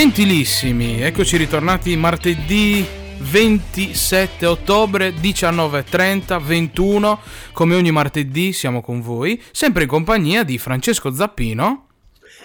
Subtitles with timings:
[0.00, 2.82] Gentilissimi, eccoci ritornati martedì
[3.18, 7.18] 27 ottobre 19.30 21
[7.52, 11.88] come ogni martedì siamo con voi sempre in compagnia di Francesco Zappino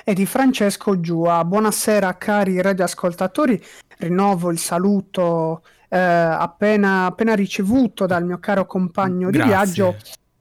[0.03, 1.45] e di Francesco Giua.
[1.45, 3.63] Buonasera cari radioascoltatori.
[3.99, 9.41] Rinnovo il saluto eh, appena, appena ricevuto dal mio caro compagno Grazie.
[9.41, 9.95] di viaggio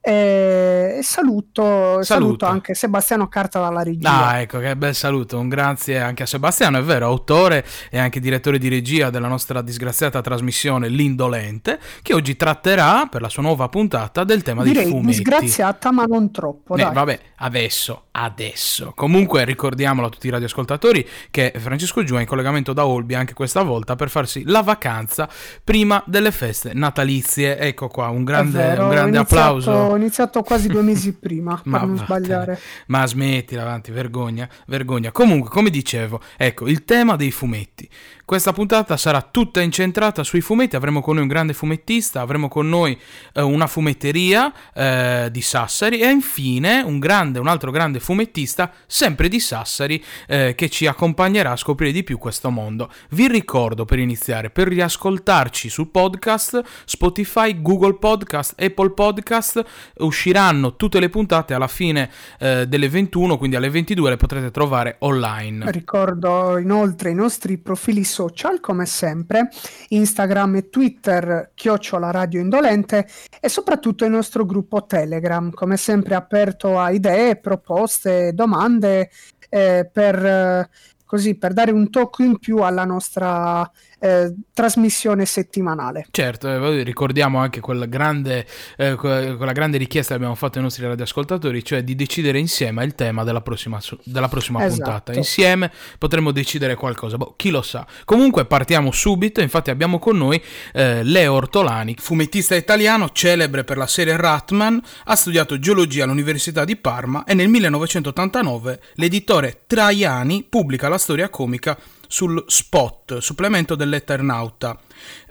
[0.07, 4.27] e saluto, saluto anche Sebastiano Carta dalla regia.
[4.27, 5.39] Ah, ecco, che bel saluto.
[5.39, 9.63] Un grazie anche a Sebastiano, è vero, autore e anche direttore di regia della nostra
[9.63, 14.91] disgraziata trasmissione L'Indolente, che oggi tratterà per la sua nuova puntata del tema Direi dei
[14.91, 15.07] fumetti.
[15.07, 16.75] disgraziata, ma non troppo.
[16.75, 16.93] Eh, dai.
[16.93, 18.91] vabbè, adesso, adesso.
[18.95, 23.33] Comunque ricordiamolo a tutti i radioascoltatori che Francesco Giù è in collegamento da Olbia anche
[23.33, 25.27] questa volta per farsi la vacanza
[25.63, 27.57] prima delle feste natalizie.
[27.57, 29.93] Ecco qua, un grande, vero, un grande applauso.
[29.95, 32.05] Ho iniziato quasi due mesi prima, Ma per non vattene.
[32.19, 32.59] sbagliare.
[32.87, 35.11] Ma smettila avanti, vergogna, vergogna.
[35.11, 37.89] Comunque, come dicevo, ecco, il tema dei fumetti.
[38.25, 42.67] Questa puntata sarà tutta incentrata sui fumetti, avremo con noi un grande fumettista, avremo con
[42.67, 42.99] noi
[43.33, 49.27] eh, una fumetteria eh, di Sassari e infine un grande, un altro grande fumettista, sempre
[49.27, 52.91] di Sassari, eh, che ci accompagnerà a scoprire di più questo mondo.
[53.11, 59.63] Vi ricordo per iniziare, per riascoltarci su podcast, Spotify, Google Podcast, Apple Podcast,
[59.97, 64.95] usciranno tutte le puntate alla fine eh, delle 21, quindi alle 22 le potrete trovare
[64.99, 65.71] online.
[65.71, 69.49] Ricordo inoltre i nostri profili social, come sempre,
[69.89, 73.07] Instagram e Twitter, chiocciola Radio Indolente,
[73.39, 79.09] e soprattutto il nostro gruppo Telegram, come sempre aperto a idee, proposte, domande,
[79.49, 80.69] eh, per, eh,
[81.05, 83.69] così, per dare un tocco in più alla nostra
[84.05, 86.05] eh, trasmissione settimanale.
[86.11, 88.45] Certo, eh, ricordiamo anche quella grande,
[88.77, 92.83] eh, que- quella grande richiesta che abbiamo fatto ai nostri radioascoltatori, cioè di decidere insieme
[92.83, 94.83] il tema della prossima, della prossima Esatto.
[94.83, 95.13] puntata.
[95.13, 97.85] Insieme potremmo decidere qualcosa, boh, chi lo sa.
[98.05, 100.41] Comunque partiamo subito, infatti abbiamo con noi
[100.73, 106.75] eh, Leo Ortolani, fumettista italiano, celebre per la serie Ratman, ha studiato geologia all'Università di
[106.75, 111.75] Parma e nel 1989 l'editore Traiani pubblica la storia comica
[112.15, 114.79] sul Spot, supplemento dell'Eternauta,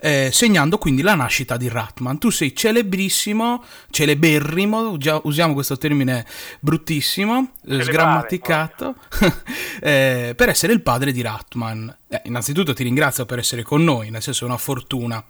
[0.00, 2.18] eh, segnando quindi la nascita di Ratman.
[2.18, 6.26] Tu sei celebrissimo, celeberrimo, già usiamo questo termine
[6.60, 8.96] bruttissimo, eh, sgrammaticato,
[9.80, 11.96] eh, per essere il padre di Ratman.
[12.06, 15.24] Eh, innanzitutto ti ringrazio per essere con noi, nel senso è una fortuna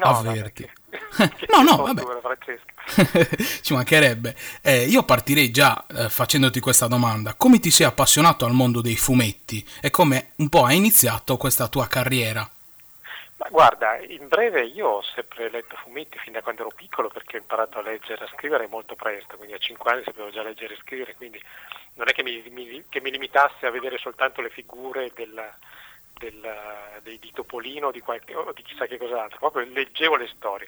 [0.00, 0.62] averti.
[0.88, 2.02] Che No, no, vabbè.
[2.22, 2.64] Francesco.
[3.62, 4.34] Ci mancherebbe.
[4.62, 7.34] Eh, io partirei già eh, facendoti questa domanda.
[7.34, 11.68] Come ti sei appassionato al mondo dei fumetti e come un po' hai iniziato questa
[11.68, 12.48] tua carriera?
[13.36, 17.36] Ma guarda, in breve io ho sempre letto fumetti fin da quando ero piccolo perché
[17.36, 20.42] ho imparato a leggere e a scrivere molto presto, quindi a 5 anni sapevo già
[20.42, 21.40] leggere e scrivere, quindi
[21.94, 25.40] non è che mi, mi- che mi limitasse a vedere soltanto le figure del,
[26.18, 26.40] del,
[27.02, 30.66] dei- di Topolino di, qualche, o di chissà che cos'altro, proprio leggevo le storie.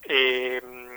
[0.00, 0.87] E, mh,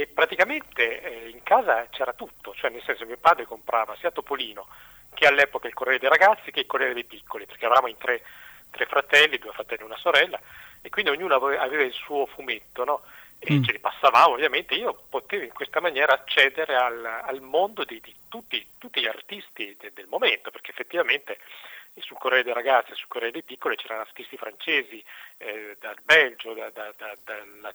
[0.00, 4.68] e praticamente eh, in casa c'era tutto, cioè nel senso mio padre comprava sia Topolino
[5.12, 8.22] che all'epoca il Corriere dei Ragazzi che il Corriere dei Piccoli, perché eravamo in tre,
[8.70, 10.38] tre fratelli, due fratelli e una sorella,
[10.80, 13.02] e quindi ognuno ave- aveva il suo fumetto, no?
[13.40, 13.64] E Mm.
[13.64, 18.14] ce li passavamo ovviamente, io potevo in questa maniera accedere al, al mondo di, di
[18.28, 21.38] tutti, tutti gli artisti de- del momento, perché effettivamente
[22.00, 25.02] sul Corriere dei Ragazzi e sul Corriere dei Piccoli c'erano artisti francesi,
[25.38, 27.74] eh, dal Belgio, da- da- da- dalla-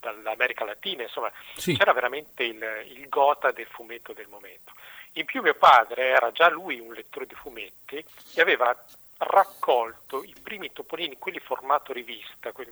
[0.00, 1.76] dall'America Latina, insomma Sì.
[1.76, 4.72] c'era veramente il, il gota del fumetto del momento.
[5.14, 8.02] In più mio padre era già lui un lettore di fumetti
[8.34, 8.74] e aveva
[9.18, 12.70] raccolto i primi topolini, quelli formato rivista, quelli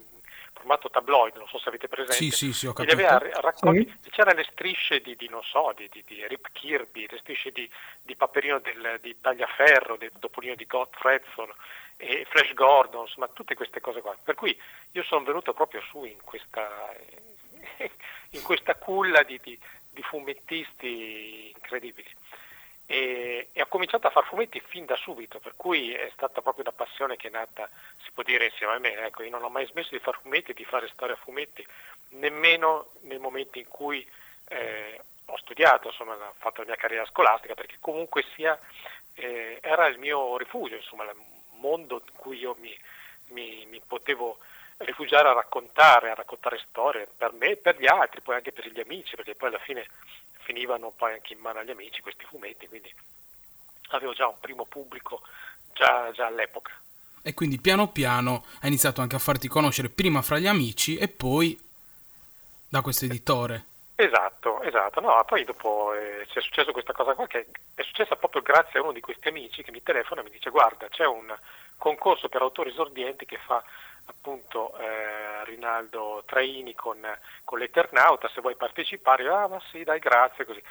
[0.58, 2.12] formato tabloid, non so se avete presente.
[2.14, 2.94] Sì, sì, sì, ho capito.
[2.94, 4.10] aveva ra- raccolti, Sì.
[4.10, 7.68] c'erano le strisce di, di, non so, di, di- di Rip Kirby, le strisce di,
[8.02, 11.50] di Paperino del, di Tagliaferro, del Topolino di Gottfredson
[11.96, 14.16] e Flash Gordon, insomma tutte queste cose qua.
[14.22, 14.56] Per cui
[14.92, 16.94] io sono venuto proprio su in questa,
[18.30, 19.58] in questa culla di, di-
[19.90, 22.10] di fumettisti incredibili.
[22.90, 26.64] E, e ho cominciato a fare fumetti fin da subito, per cui è stata proprio
[26.64, 27.68] una passione che è nata,
[28.02, 28.94] si può dire, insieme a me.
[29.04, 31.66] Ecco, io non ho mai smesso di fare fumetti, di fare storia a fumetti,
[32.12, 34.08] nemmeno nel momento in cui
[34.48, 38.58] eh, ho studiato, insomma, ho fatto la mia carriera scolastica, perché comunque sia
[39.12, 41.14] eh, era il mio rifugio, insomma, il
[41.56, 42.74] mondo in cui io mi,
[43.32, 44.38] mi- mi potevo
[44.78, 48.66] rifugiare a raccontare, a raccontare storie per me e per gli altri, poi anche per
[48.68, 49.86] gli amici, perché poi alla fine
[50.48, 52.90] finivano poi anche in mano agli amici questi fumetti, quindi
[53.90, 55.20] avevo già un primo pubblico
[55.74, 56.72] già, già all'epoca.
[57.20, 61.08] E quindi piano piano hai iniziato anche a farti conoscere prima fra gli amici e
[61.08, 61.58] poi
[62.66, 63.66] da questo editore.
[63.94, 65.00] Esatto, esatto.
[65.00, 68.82] No, poi dopo eh, c'è successo questa cosa qua che è successa proprio grazie a
[68.82, 71.36] uno di questi amici che mi telefona e mi dice guarda c'è un,
[71.78, 73.62] concorso per autori esordienti che fa
[74.08, 76.98] appunto eh, Rinaldo Traini con,
[77.44, 80.62] con l'Eternauta, se vuoi partecipare, ah ma sì dai grazie così.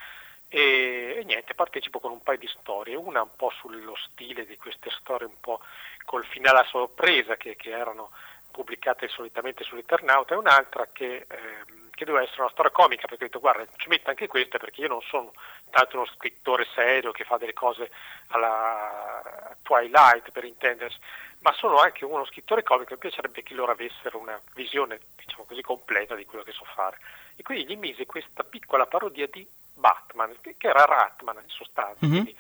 [0.49, 4.57] E, e, niente, partecipo con un paio di storie, una un po' sullo stile di
[4.57, 5.59] queste storie, un po'
[6.05, 8.11] col finale a sorpresa che, che erano
[8.51, 11.25] pubblicate solitamente sull'Eternauta e un'altra che...
[11.27, 14.59] Eh, che doveva essere una storia comica, perché ho detto guarda ci metto anche questa
[14.59, 15.33] perché io non sono
[15.71, 17.89] tanto uno scrittore serio che fa delle cose
[18.27, 20.99] alla Twilight per intendersi,
[21.47, 25.61] ma sono anche uno scrittore comico, mi piacerebbe che loro avessero una visione diciamo così
[25.61, 26.97] completa di quello che so fare.
[27.38, 32.05] E quindi gli mise questa piccola parodia di Batman, che era Ratman in sostanza.
[32.05, 32.15] Mm-hmm.
[32.15, 32.35] Quindi,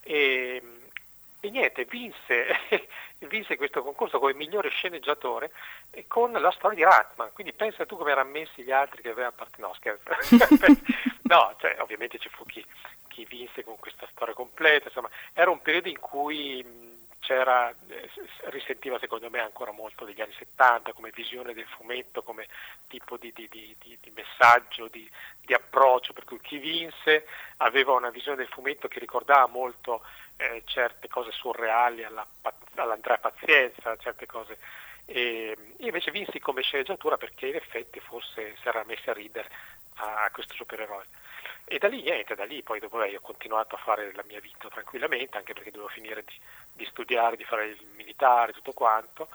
[0.00, 0.62] e,
[1.38, 2.48] e niente, vinse,
[3.28, 5.52] vinse, questo concorso come migliore sceneggiatore
[6.08, 9.34] con la storia di Ratman, quindi pensa tu come erano messi gli altri che avevano
[9.36, 10.10] partito, no scherzo,
[11.22, 12.66] no, cioè, ovviamente ci fu chi,
[13.06, 16.89] chi, vinse con questa storia completa, insomma, era un periodo in cui
[17.30, 18.10] c'era, eh,
[18.46, 22.48] risentiva secondo me ancora molto degli anni 70 come visione del fumetto, come
[22.88, 25.08] tipo di, di, di, di messaggio, di,
[25.54, 27.26] approccio, per cui chi vinse
[27.58, 30.02] aveva una visione del fumetto che ricordava molto
[30.36, 32.26] eh, certe cose surreali alla,
[32.76, 34.58] all'Andrea Pazienza, certe cose.
[35.06, 39.50] E, io invece vinsi come sceneggiatura perché in effetti forse si era messi a ridere
[39.94, 41.04] a questo supereroe.
[41.72, 44.40] E da lì niente, da lì poi dopo beh, ho continuato a fare la mia
[44.40, 46.34] vita tranquillamente, anche perché dovevo finire di,
[46.72, 49.28] di studiare, di fare il militare, tutto quanto.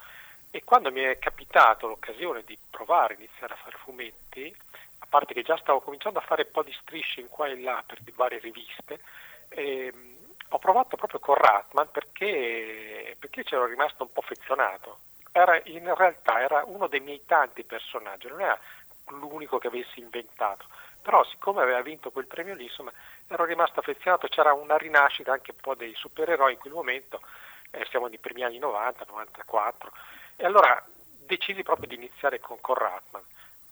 [0.51, 4.53] E quando mi è capitato l'occasione di provare a iniziare a fare fumetti,
[4.99, 7.57] a parte che già stavo cominciando a fare un po' di strisce in qua e
[7.57, 8.99] là per varie riviste,
[9.47, 10.17] ehm,
[10.49, 14.99] ho provato proprio con Ratman perché, perché c'ero rimasto un po' affezionato.
[15.31, 18.59] Era, in realtà era uno dei miei tanti personaggi, non era
[19.07, 20.65] l'unico che avessi inventato,
[21.05, 22.91] però siccome aveva vinto quel premio lì, insomma,
[23.27, 27.21] ero rimasto affezionato, c'era una rinascita anche un po' dei supereroi in quel momento,
[27.69, 29.91] eh, siamo nei primi anni 90, 94,
[30.35, 30.83] e allora
[31.19, 33.21] decisi proprio di iniziare con, con Ratman.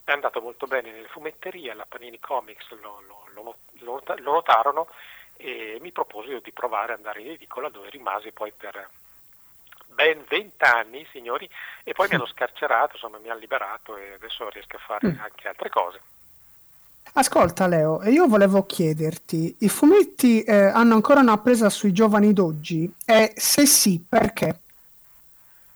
[0.04, 4.88] È andato molto bene nelle fumetterie, la Panini Comics lo, lo, lo, lo notarono
[5.36, 8.90] e mi proposi di provare ad andare in edicola dove rimasi poi per
[9.88, 11.50] ben 20 anni, signori,
[11.84, 15.20] e poi mi hanno scarcerato, insomma mi hanno liberato e adesso riesco a fare mm.
[15.20, 16.00] anche altre cose.
[17.16, 22.92] Ascolta Leo, io volevo chiederti, i fumetti eh, hanno ancora una presa sui giovani d'oggi?
[23.06, 24.60] E se sì, perché?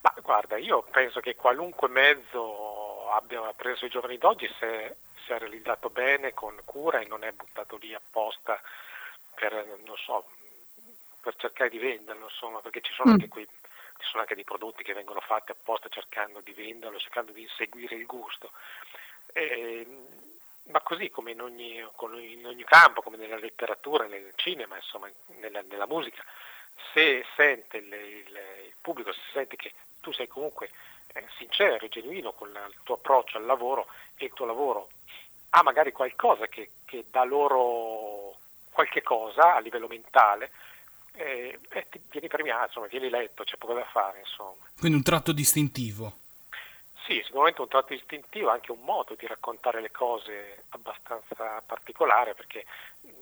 [0.01, 4.95] Ma guarda, io penso che qualunque mezzo abbia una presa sui giovani d'oggi se,
[5.28, 8.60] se è realizzato bene, con cura e non è buttato lì apposta
[9.36, 9.54] per,
[9.86, 10.25] non so,
[11.22, 13.13] per cercare di venderlo, insomma, perché ci sono, mm.
[13.13, 17.31] anche quei, ci sono anche dei prodotti che vengono fatti apposta cercando di venderlo, cercando
[17.31, 18.50] di inseguire il gusto.
[19.33, 19.86] E,
[20.68, 25.10] ma così come in ogni, in ogni, campo, come nella letteratura, nel cinema, insomma,
[25.40, 26.24] nella, nella musica,
[26.94, 30.69] se sente il, il, il, pubblico, se sente che tu sei comunque
[31.14, 33.88] eh, sincero e genuino con la, il tuo approccio al lavoro
[34.18, 34.90] e il tuo lavoro
[35.52, 38.36] ha magari qualcosa che, che dà loro
[38.72, 40.52] qualche cosa a livello mentale
[41.14, 44.19] e, e vieni premiato, insomma, vieni letto, c'è poco da fare.
[44.19, 44.66] Insomma.
[44.78, 46.26] Quindi un tratto distintivo.
[47.07, 52.66] Sì, sicuramente un tratto distintivo, anche un modo di raccontare le cose abbastanza particolare, perché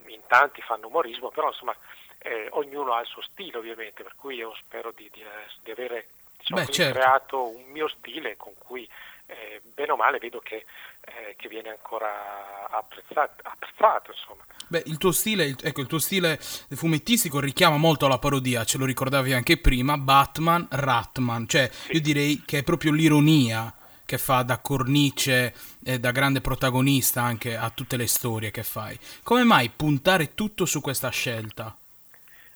[0.07, 1.75] in tanti fanno umorismo, però insomma
[2.17, 5.23] eh, ognuno ha il suo stile ovviamente, per cui io spero di, di,
[5.61, 6.93] di avere diciamo, Beh, certo.
[6.97, 8.89] creato un mio stile con cui
[9.27, 10.65] eh, bene o male vedo che,
[11.01, 14.43] eh, che viene ancora apprezzato, apprezzato insomma.
[14.67, 18.77] Beh, il tuo stile, il, ecco, il tuo stile fumettistico richiama molto alla parodia, ce
[18.77, 21.93] lo ricordavi anche prima, Batman, Ratman, cioè sì.
[21.93, 23.73] io direi che è proprio l'ironia
[24.05, 25.53] che fa da cornice
[25.83, 28.97] e da grande protagonista anche a tutte le storie che fai.
[29.23, 31.75] Come mai puntare tutto su questa scelta?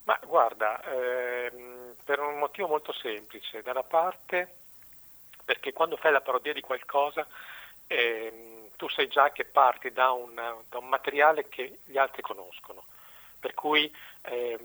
[0.03, 4.58] Ma guarda, ehm, per un motivo molto semplice, da una parte
[5.49, 7.25] perché quando fai la parodia di qualcosa
[7.87, 12.83] eh, tu sai già che parti da un, da un, materiale che gli altri conoscono,
[13.39, 13.91] per cui
[14.25, 14.59] eh,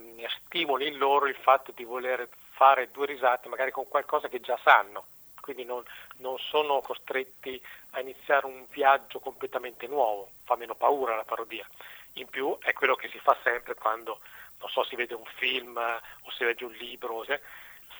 [0.45, 4.59] stimoli in loro il fatto di voler fare due risate magari con qualcosa che già
[4.63, 5.07] sanno,
[5.41, 5.83] quindi non,
[6.19, 7.59] non sono costretti
[7.93, 11.67] a iniziare un viaggio completamente nuovo, fa meno paura la parodia.
[12.17, 14.21] In più è quello che si fa sempre quando,
[14.59, 17.25] non so, si vede un film o si legge un libro,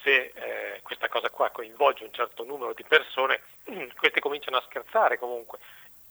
[0.05, 3.43] se eh, questa cosa qua coinvolge un certo numero di persone,
[3.97, 5.59] queste cominciano a scherzare comunque.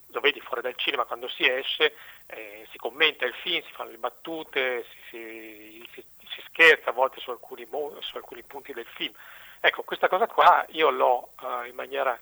[0.08, 1.96] Lo vedi fuori dal cinema quando si esce,
[2.28, 7.20] eh, si commenta il film, si fanno le battute, si, si, si scherza a volte
[7.20, 7.68] su alcuni,
[8.00, 9.14] su alcuni, punti del film.
[9.60, 12.20] Ecco, questa cosa qua io l'ho eh, in maniera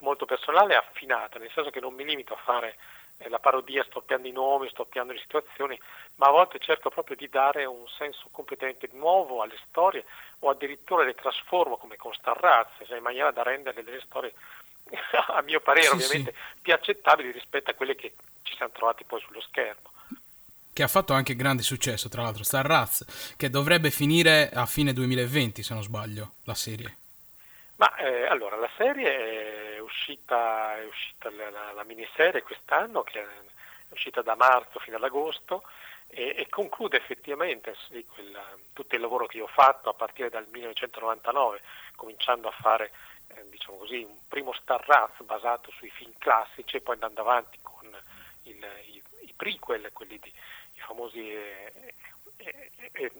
[0.00, 2.76] molto personale affinata, nel senso che non mi limito a fare
[3.28, 5.80] la parodia storpiando i nomi, storpiando le situazioni,
[6.16, 10.04] ma a volte cerco proprio di dare un senso completamente nuovo alle storie
[10.40, 14.34] o addirittura le trasformo come con Star Raz, cioè in maniera da rendere delle storie
[15.28, 16.60] a mio parere sì, ovviamente sì.
[16.60, 19.92] più accettabili rispetto a quelle che ci siamo trovati poi sullo schermo
[20.74, 24.92] che ha fatto anche grande successo, tra l'altro, Star Raz, che dovrebbe finire a fine
[24.92, 26.96] 2020, se non sbaglio, la serie.
[27.84, 33.20] Ma eh, allora, la serie è uscita, è uscita la, la, la, miniserie quest'anno, che
[33.20, 33.26] è
[33.90, 35.64] uscita da marzo fino ad agosto,
[36.06, 38.40] e, e conclude effettivamente sì, quel,
[38.72, 41.60] tutto il lavoro che io ho fatto a partire dal 1999,
[41.94, 42.90] cominciando a fare
[43.28, 47.58] eh, diciamo così, un primo Star Raz basato sui film classici e poi andando avanti
[47.60, 47.86] con
[48.44, 50.32] il, i, i prequel, quelli di,
[50.86, 51.94] famosi eh,
[52.36, 53.12] eh, eh,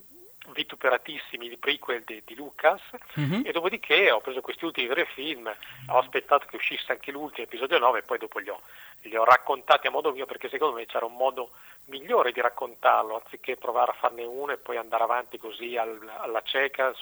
[0.52, 2.80] vituperatissimi di prequel di, di Lucas
[3.18, 3.42] mm-hmm.
[3.44, 5.52] e dopodiché ho preso questi ultimi tre film,
[5.88, 8.60] ho aspettato che uscisse anche l'ultimo episodio 9 e poi dopo li ho,
[9.02, 11.50] li ho raccontati a modo mio perché secondo me c'era un modo
[11.86, 16.42] migliore di raccontarlo anziché provare a farne uno e poi andare avanti così al, alla
[16.42, 16.94] cieca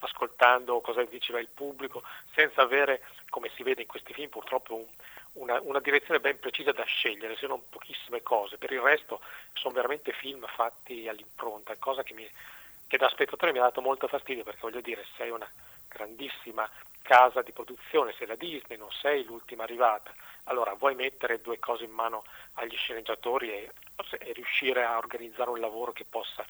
[0.00, 2.02] ascoltando cosa diceva il pubblico
[2.34, 4.84] senza avere come si vede in questi film purtroppo un,
[5.32, 8.56] una, una, direzione ben precisa da scegliere, se non pochissime cose.
[8.56, 9.20] Per il resto
[9.52, 12.28] sono veramente film fatti all'impronta, cosa che, mi,
[12.90, 15.48] che da spettatore mi ha dato molto fastidio perché voglio dire, sei una
[15.86, 16.68] grandissima
[17.02, 20.12] casa di produzione, sei la Disney, non sei l'ultima arrivata,
[20.44, 23.70] allora vuoi mettere due cose in mano agli sceneggiatori e,
[24.18, 26.44] e riuscire a organizzare un lavoro che possa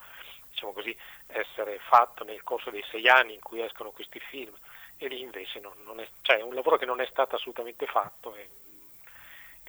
[0.49, 4.55] diciamo così, essere fatto nel corso dei sei anni in cui escono questi film?
[4.97, 7.85] E lì invece non, non è, cioè, è un lavoro che non è stato assolutamente
[7.85, 8.49] fatto e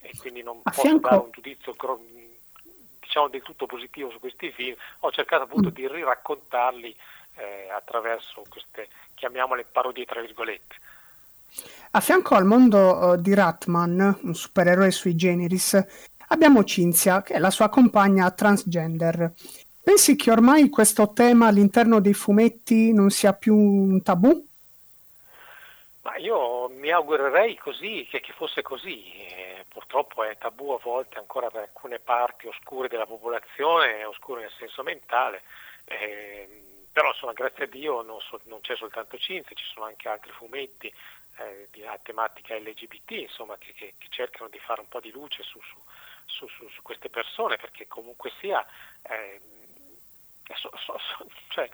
[0.02, 1.10] e quindi non posso fianco...
[1.10, 1.76] dare un giudizio
[3.12, 5.74] diciamo del tutto positivo su questi film, ho cercato appunto mm.
[5.74, 6.96] di riraccontarli
[7.36, 10.76] eh, attraverso queste, chiamiamole parodie tra virgolette.
[11.92, 15.78] A fianco al mondo uh, di Ratman, un supereroe sui generis,
[16.30, 19.34] abbiamo Cinzia, che è la sua compagna transgender.
[19.84, 24.48] Pensi che ormai questo tema all'interno dei fumetti non sia più un tabù?
[26.04, 29.04] Ma io mi augurerei così, che, che fosse così.
[29.92, 34.84] Purtroppo è tabù a volte ancora per alcune parti oscure della popolazione, oscure nel senso
[34.84, 35.44] mentale.
[35.84, 40.08] Eh, però insomma, grazie a Dio non, so, non, c'è soltanto Cinzia, ci sono anche
[40.08, 40.88] altri fumetti
[41.40, 45.44] eh, a tematica LGBT insomma, che, che, che, cercano di fare un po' di luce
[45.44, 45.60] su,
[46.26, 48.66] su, su, su queste persone perché comunque sia
[49.02, 49.42] eh,
[50.56, 50.98] so, so,
[51.50, 51.70] cioè,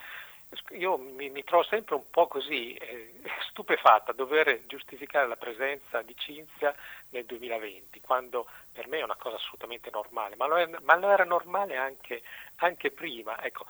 [0.72, 3.14] io mi, mi, trovo sempre un po' così eh,
[3.50, 6.74] stupefatta a dover giustificare la presenza di Cinzia
[7.10, 11.10] nel 2020, quando per me è una cosa assolutamente normale, ma lo, è, ma lo
[11.10, 12.22] era normale anche,
[12.58, 13.42] anche prima.
[13.44, 13.66] Ecco,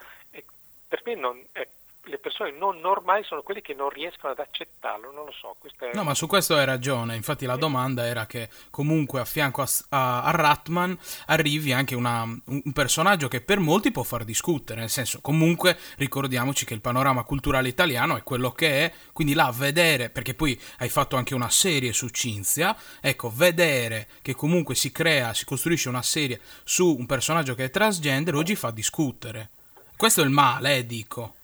[0.87, 1.67] per me non, è
[2.07, 5.55] le persone non normali sono quelle che non riescono ad accettarlo, non lo so.
[5.77, 5.91] È...
[5.93, 7.15] No, ma su questo hai ragione.
[7.15, 10.97] Infatti, la domanda era che comunque a fianco a, a, a Ratman
[11.27, 14.79] arrivi anche una, un personaggio che per molti può far discutere.
[14.79, 18.93] Nel senso, comunque, ricordiamoci che il panorama culturale italiano è quello che è.
[19.13, 22.75] Quindi, là vedere, perché poi hai fatto anche una serie su Cinzia.
[23.01, 27.69] Ecco, vedere che comunque si crea, si costruisce una serie su un personaggio che è
[27.69, 29.49] transgender oggi fa discutere.
[29.95, 31.36] Questo è il male, eh, dico.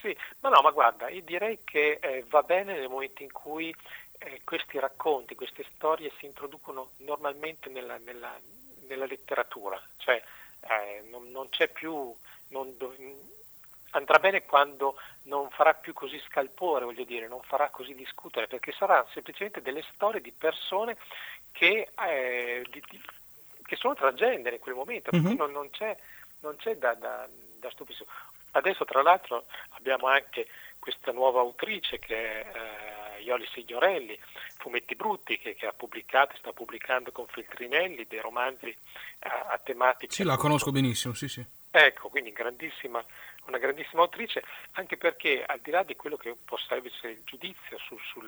[0.00, 3.74] Sì, ma no, ma guarda, io direi che eh, va bene nel momento in cui
[4.18, 8.38] eh, questi racconti, queste storie si introducono normalmente nella, nella,
[8.86, 10.22] nella letteratura, cioè
[10.60, 12.14] eh, non, non, c'è più,
[12.48, 12.98] non dov-
[13.90, 18.72] andrà bene quando non farà più così scalpore, voglio dire, non farà così discutere, perché
[18.72, 20.96] saranno semplicemente delle storie di persone
[21.52, 23.00] che, eh, di, di,
[23.64, 25.24] che sono transgender in quel momento, mm-hmm.
[25.24, 25.52] per cui mhm.
[25.52, 25.96] non, non c'è,
[26.40, 27.28] non c'è da, da,
[27.58, 28.04] da stupirsi.
[28.52, 30.46] Adesso tra l'altro abbiamo anche
[30.78, 34.18] questa nuova autrice che è eh, Ioli Signorelli,
[34.58, 38.74] Fumetti Brutti, che, che, ha pubblicato, sta pubblicando con Feltrinelli dei romanzi
[39.20, 40.12] a, a tematiche.
[40.12, 41.44] Sì, la conosco benissimo, sì, sì.
[41.70, 43.04] Ecco, quindi grandissima,
[43.46, 44.42] una grandissima autrice,
[44.72, 48.26] anche perché al di là di quello che possa essere il giudizio su, sul,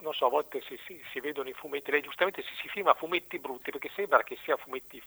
[0.00, 2.94] non so, a volte si, si, si, vedono i fumetti, lei giustamente si, si firma
[2.94, 5.00] fumetti brutti perché sembra che sia fumetti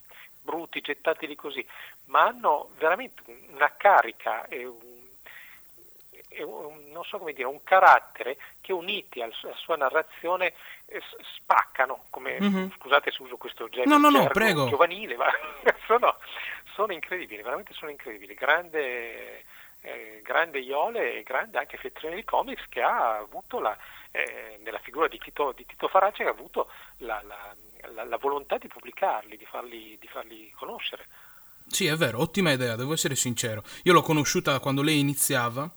[0.50, 1.66] brutti, gettati lì così,
[2.06, 3.22] ma hanno veramente
[3.54, 4.98] una carica e un,
[6.40, 10.54] un, non so come dire, un carattere che uniti al, alla sua narrazione
[10.86, 11.02] eh,
[11.36, 12.70] spaccano, come, mm-hmm.
[12.80, 14.68] scusate se uso questo genere no, no, no, prego.
[14.68, 15.30] giovanile, ma
[15.86, 16.18] sono,
[16.74, 18.34] sono incredibili, veramente sono incredibili.
[18.34, 19.44] Grande,
[19.82, 23.78] eh, grande Iole e grande anche Fettrinelli Comics che ha avuto la
[24.12, 27.56] eh, nella figura di Tito, di Tito Farace ha avuto la, la,
[27.94, 31.06] la, la, volontà di pubblicarli, di farli, di farli conoscere.
[31.68, 33.64] Sì, è vero, ottima idea, devo essere sincero.
[33.84, 35.70] Io l'ho conosciuta quando lei iniziava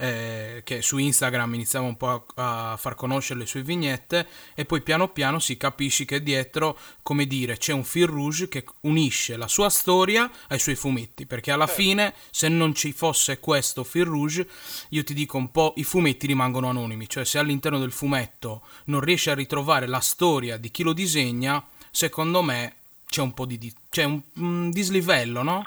[0.00, 4.64] eh, che su Instagram iniziava un po' a, a, far conoscere le sue vignette e
[4.64, 9.36] poi piano piano si capisce che dietro, come dire, c'è un fil rouge che unisce
[9.36, 11.82] la sua storia ai suoi fumetti, perché alla certo.
[11.82, 14.48] fine se non ci fosse questo fil rouge,
[14.88, 19.00] io ti dico un po' i fumetti rimangono anonimi, cioè se all'interno del fumetto non
[19.00, 22.76] riesci a ritrovare la storia di chi lo disegna, secondo me
[23.06, 25.62] c'è un po' di, c'è un, un dislivello, no?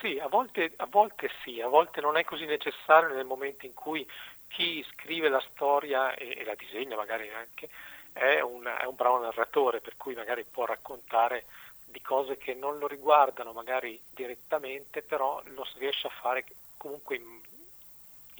[0.00, 3.74] Sì, a volte, a volte sì, a volte non è così necessario nel momento in
[3.74, 4.06] cui
[4.48, 7.68] chi scrive la storia e, e la disegna magari anche
[8.12, 11.44] è un, è un, bravo narratore, per cui magari può raccontare
[11.84, 16.44] di cose che non lo riguardano magari direttamente, però lo riesce a fare
[16.78, 17.40] comunque in,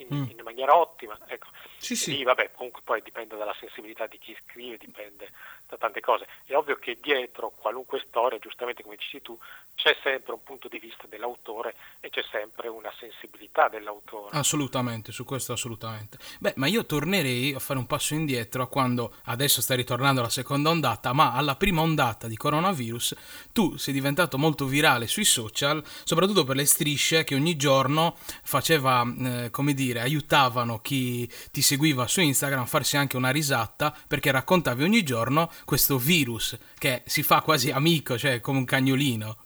[0.00, 0.30] in, mm.
[0.30, 1.18] in maniera ottima.
[1.26, 1.48] Ecco.
[1.78, 2.16] Sì, sì.
[2.16, 5.30] Lì, vabbè, comunque poi dipende dalla sensibilità di chi scrive, dipende
[5.66, 6.26] da tante cose.
[6.44, 9.38] È ovvio che dietro qualunque storia, giustamente come dici tu,
[9.74, 14.36] c'è sempre un punto di vista dell'autore e c'è sempre una sensibilità dell'autore.
[14.36, 16.18] Assolutamente, su questo assolutamente.
[16.38, 20.28] Beh, ma io tornerei a fare un passo indietro a quando adesso sta ritornando la
[20.28, 23.14] seconda ondata, ma alla prima ondata di coronavirus
[23.52, 29.02] tu sei diventato molto virale sui social, soprattutto per le strisce che ogni giorno faceva,
[29.02, 34.30] eh, come dire, aiutavano chi ti seguiva su Instagram a farsi anche una risata perché
[34.30, 39.36] raccontavi ogni giorno questo virus che si fa quasi amico, cioè come un cagnolino.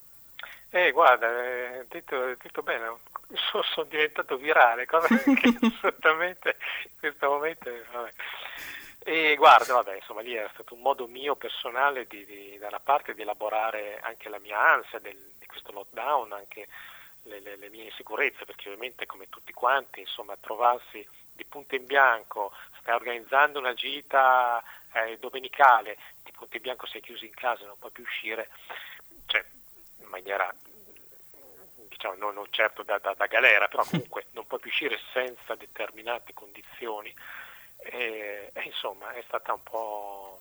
[0.71, 2.97] Eh, guarda, eh, detto, detto bene,
[3.35, 7.71] sono, sono, diventato virale, cosa che assolutamente in questo momento...
[7.93, 8.11] Vabbè.
[9.07, 12.81] E guarda, vabbè, insomma, lì è stato un modo mio personale di, di, da una
[12.81, 16.67] parte di elaborare anche la mia ansia del, di questo lockdown, anche
[17.25, 21.85] le, le, le, mie insicurezze, perché ovviamente come tutti quanti, insomma, trovarsi di punto in
[21.85, 24.63] bianco, stai organizzando una gita
[24.93, 28.49] eh, domenicale, di punto in bianco sei chiuso in casa e non puoi più uscire,
[29.27, 29.45] cioè
[30.01, 30.53] in maniera
[31.89, 35.55] diciamo non, non certo da, da, da, galera, però comunque non puoi più uscire senza
[35.55, 37.15] determinate condizioni.
[37.79, 40.41] E, e insomma è stata un po'...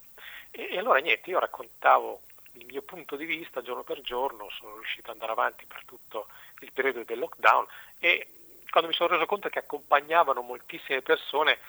[0.52, 2.22] E, e, allora niente, io raccontavo
[2.54, 6.28] il mio punto di vista giorno per giorno, sono riuscito ad andare avanti per tutto
[6.64, 7.66] il periodo del lockdown
[8.00, 8.28] e
[8.70, 11.60] quando mi sono reso conto che accompagnavano moltissime persone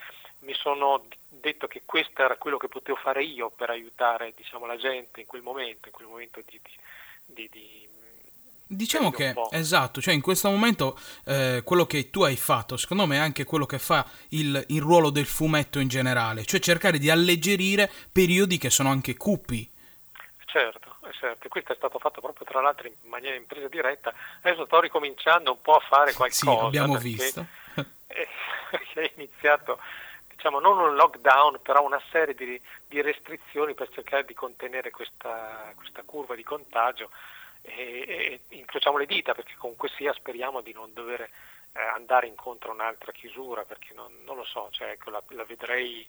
[0.41, 4.77] mi sono detto che questo era quello che potevo fare io per aiutare diciamo, la
[4.77, 6.61] gente in quel momento, in quel momento di,
[7.27, 7.85] di, di
[8.67, 13.17] Diciamo che, esatto, cioè in questo momento eh, quello che tu hai fatto, secondo me
[13.17, 17.11] è anche quello che fa il, il, ruolo del fumetto in generale, cioè cercare di
[17.11, 19.71] alleggerire periodi che sono anche cupi.
[20.47, 20.84] Certo,
[21.25, 24.81] certo, questo è stato fatto proprio tra l'altro in maniera in presa diretta, adesso sto
[24.81, 26.59] ricominciando un po' a fare qualcosa.
[26.61, 27.47] Sì, abbiamo visto.
[28.95, 29.79] È iniziato
[30.29, 35.73] diciamo, non un lockdown, però una serie di, di restrizioni per cercare di contenere questa,
[35.75, 37.11] questa curva di contagio
[37.63, 42.71] e, e, incrociamo le dita perché comunque sia speriamo di non dover eh, andare incontro
[42.71, 46.07] a un'altra chiusura perché non, non lo so, cioè, ecco, la, la, vedrei,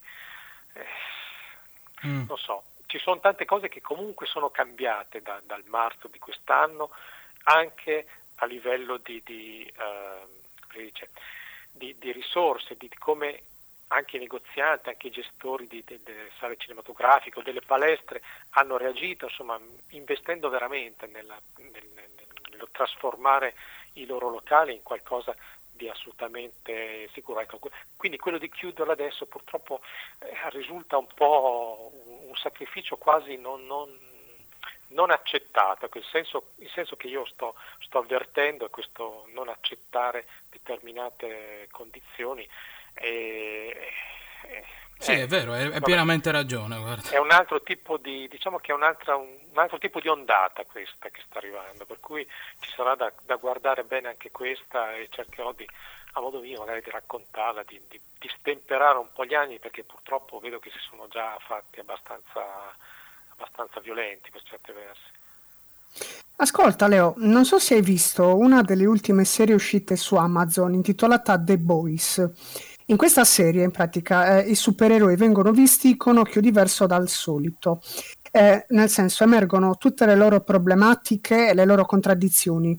[0.74, 2.26] eh, mm.
[2.28, 6.90] non so, ci sono tante cose che comunque sono cambiate da, dal marzo di quest'anno
[7.44, 11.10] anche a livello di, di, eh, dice,
[11.70, 13.42] di, di risorse, di come
[13.88, 19.58] anche i negozianti, anche i gestori delle sale cinematografiche o delle palestre hanno reagito, insomma,
[19.90, 22.10] investendo veramente nella, nel, nel,
[22.50, 23.54] nel, trasformare
[23.94, 25.34] i loro locali in qualcosa
[25.70, 27.40] di assolutamente sicuro.
[27.40, 27.60] Ecco,
[27.96, 29.80] quindi quello di chiuderlo adesso purtroppo
[30.18, 31.92] eh, risulta un po'
[32.36, 33.88] un, sacrificio quasi non, non,
[34.88, 40.26] non accettato, il senso, il senso, che io sto, sto avvertendo è questo non accettare
[40.50, 42.46] determinate condizioni
[42.94, 43.92] e,
[44.98, 46.78] sì, è, è vero, hai pienamente ragione.
[46.78, 47.10] Guarda.
[47.10, 51.10] È un altro tipo di, diciamo che è un, un, altro tipo di ondata questa
[51.10, 52.26] che sta arrivando, per cui
[52.60, 55.68] ci sarà da, da guardare bene anche questa e cercherò di,
[56.16, 59.84] a modo mio magari di raccontarla, di, di, di, stemperare un po' gli anni perché
[59.84, 62.42] purtroppo vedo che si sono già fatti abbastanza,
[63.28, 65.14] abbastanza violenti per certi versi.
[66.36, 71.38] Ascolta Leo, non so se hai visto una delle ultime serie uscite su Amazon intitolata
[71.38, 72.30] The Boys
[72.88, 77.82] in questa serie, in pratica, eh, i supereroi vengono visti con occhio diverso dal solito,
[78.30, 82.78] eh, nel senso emergono tutte le loro problematiche e le loro contraddizioni.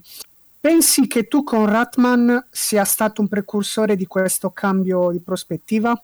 [0.60, 6.00] Pensi che tu con Ratman sia stato un precursore di questo cambio di prospettiva?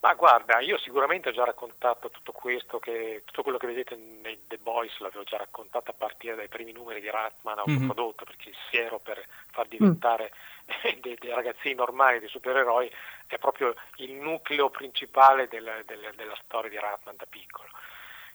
[0.00, 4.38] Ma guarda, io sicuramente ho già raccontato tutto questo, che, tutto quello che vedete nei
[4.46, 8.36] The Boys l'avevo già raccontato a partire dai primi numeri di Ratman autoprodotto, mm-hmm.
[8.36, 11.00] perché il siero per far diventare mm.
[11.02, 12.88] dei, dei, ragazzini normali, dei supereroi,
[13.26, 17.68] è proprio il nucleo principale del, del, della storia di Ratman da piccolo.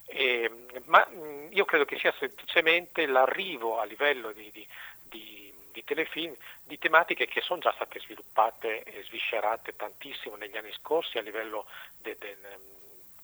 [0.05, 0.51] E,
[0.86, 1.07] ma
[1.49, 4.67] io credo che sia semplicemente l'arrivo a livello di, di,
[5.17, 10.71] di di telefilm, di tematiche che sono già state sviluppate e sviscerate tantissimo negli anni
[10.71, 11.65] scorsi a livello
[11.97, 12.38] de, de,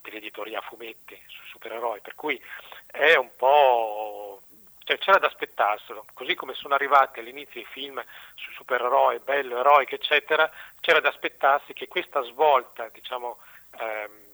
[0.02, 2.42] dell'editoria fumetti sui supereroi, per cui
[2.88, 4.42] è un po'
[4.84, 9.94] cioè c'era da aspettarselo, così come sono arrivati all'inizio i film sui supereroi, bello, eroico,
[9.94, 13.38] eccetera, c'era da aspettarsi che questa svolta, diciamo,
[13.78, 14.30] ehm,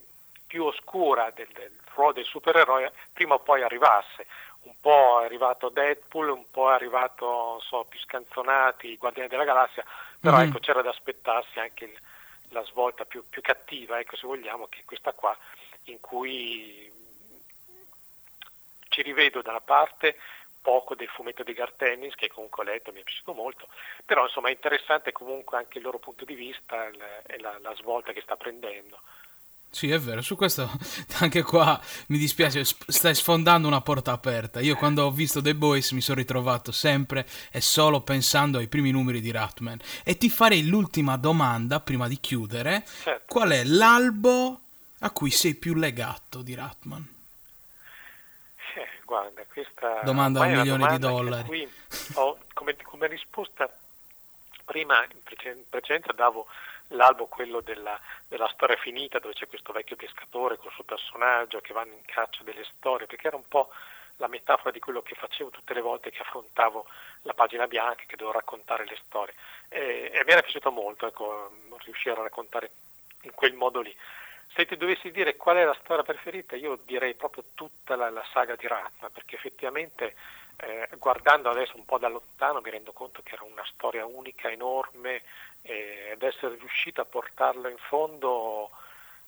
[0.47, 4.27] più oscura del, del ruolo del supereroe prima o poi arrivasse.
[4.65, 9.43] Un po' è arrivato Deadpool, un po' è arrivato, so, più scanzonati, i Guardiani della
[9.43, 9.85] Galassia,
[10.19, 10.49] però mm-hmm.
[10.49, 11.99] ecco, c'era da aspettarsi anche il,
[12.49, 15.37] la svolta più, più cattiva, ecco, se vogliamo, che è questa qua,
[15.85, 16.91] in cui
[18.89, 20.17] ci rivedo da una parte
[20.61, 23.67] poco del fumetto di Gartennis che comunque ho letto, mi è piaciuto molto,
[24.03, 26.89] però insomma è interessante comunque anche il loro punto di vista
[27.27, 28.99] e la, la svolta che sta prendendo.
[29.69, 30.69] Sì, è vero, su questo
[31.19, 34.61] anche qua mi dispiace, stai sfondando una porta aperta.
[34.61, 38.91] Io quando ho visto The Boys mi sono ritrovato sempre e solo pensando ai primi
[38.91, 39.79] numeri di Ratman.
[40.03, 42.85] E ti farei l'ultima domanda prima di chiudere.
[43.03, 43.25] Certo.
[43.27, 44.61] Qual è l'albo
[44.99, 47.13] a cui sei più legato di Ratman?
[49.05, 51.71] Guarda, questa domanda a un milione di dollari.
[52.15, 53.69] Ho, come, come, risposta,
[54.65, 56.47] prima in precedenza davo
[56.89, 61.73] l'albo quello della, della, storia finita, dove c'è questo vecchio pescatore col suo personaggio che
[61.73, 63.69] vanno in caccia delle storie, perché era un po'
[64.17, 66.85] la metafora di quello che facevo tutte le volte che affrontavo
[67.23, 69.33] la pagina bianca, che dovevo raccontare le storie.
[69.67, 71.51] E, e mi era piaciuto molto ecco,
[71.83, 72.71] riuscire a raccontare
[73.21, 73.95] in quel modo lì.
[74.53, 78.23] Se ti dovessi dire qual è la storia preferita, io direi proprio tutta la, la
[78.31, 80.15] saga di Ratman, perché effettivamente
[80.57, 84.49] eh, guardando adesso un po' da lontano mi rendo conto che era una storia unica,
[84.49, 85.21] enorme,
[85.61, 88.69] eh, ed essere riuscito a portarla in fondo,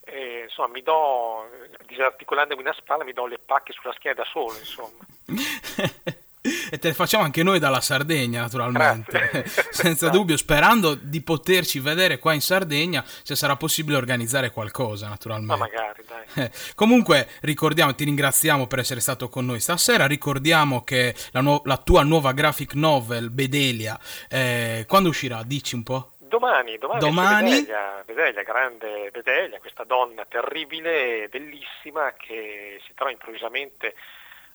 [0.02, 1.50] eh, insomma, mi do,
[1.86, 5.06] disarticolandomi una spalla, mi do le pacche sulla schiena da solo, insomma.
[6.72, 9.46] e te le facciamo anche noi dalla Sardegna, naturalmente.
[9.72, 15.54] Senza dubbio, sperando di poterci vedere qua in Sardegna, se sarà possibile organizzare qualcosa, naturalmente.
[15.54, 16.50] Ma magari, dai.
[16.76, 20.08] Comunque, ricordiamo, ti ringraziamo per essere stato con noi stasera.
[20.08, 25.44] Ricordiamo che la, nu- la tua nuova graphic novel, Bedelia, eh, quando uscirà?
[25.44, 26.12] Dici un po'.
[26.28, 27.50] Domani, domani, domani...
[27.50, 33.96] Bedelia, Bedelia, grande Bedelia, questa donna terribile, bellissima, che si trova improvvisamente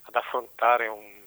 [0.02, 1.21] ad affrontare un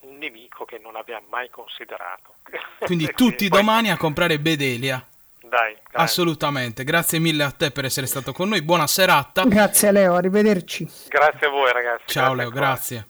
[0.00, 2.34] un nemico che non aveva mai considerato.
[2.80, 3.58] Quindi tutti poi...
[3.58, 5.04] domani a comprare Bedelia.
[5.40, 9.44] Dai, dai, Assolutamente, grazie mille a te per essere stato con noi, buona serata.
[9.44, 10.88] Grazie a Leo, arrivederci.
[11.08, 12.04] Grazie a voi ragazzi.
[12.06, 13.06] Ciao grazie Leo, grazie.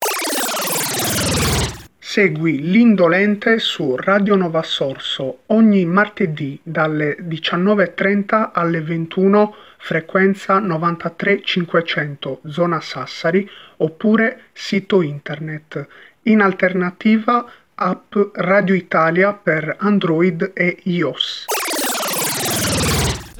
[1.99, 12.81] Segui l'Indolente su Radio Nova Sorso ogni martedì dalle 19.30 alle 21 frequenza 93500 zona
[12.81, 15.87] Sassari oppure sito internet
[16.31, 21.47] in alternativa app Radio Italia per Android e iOS.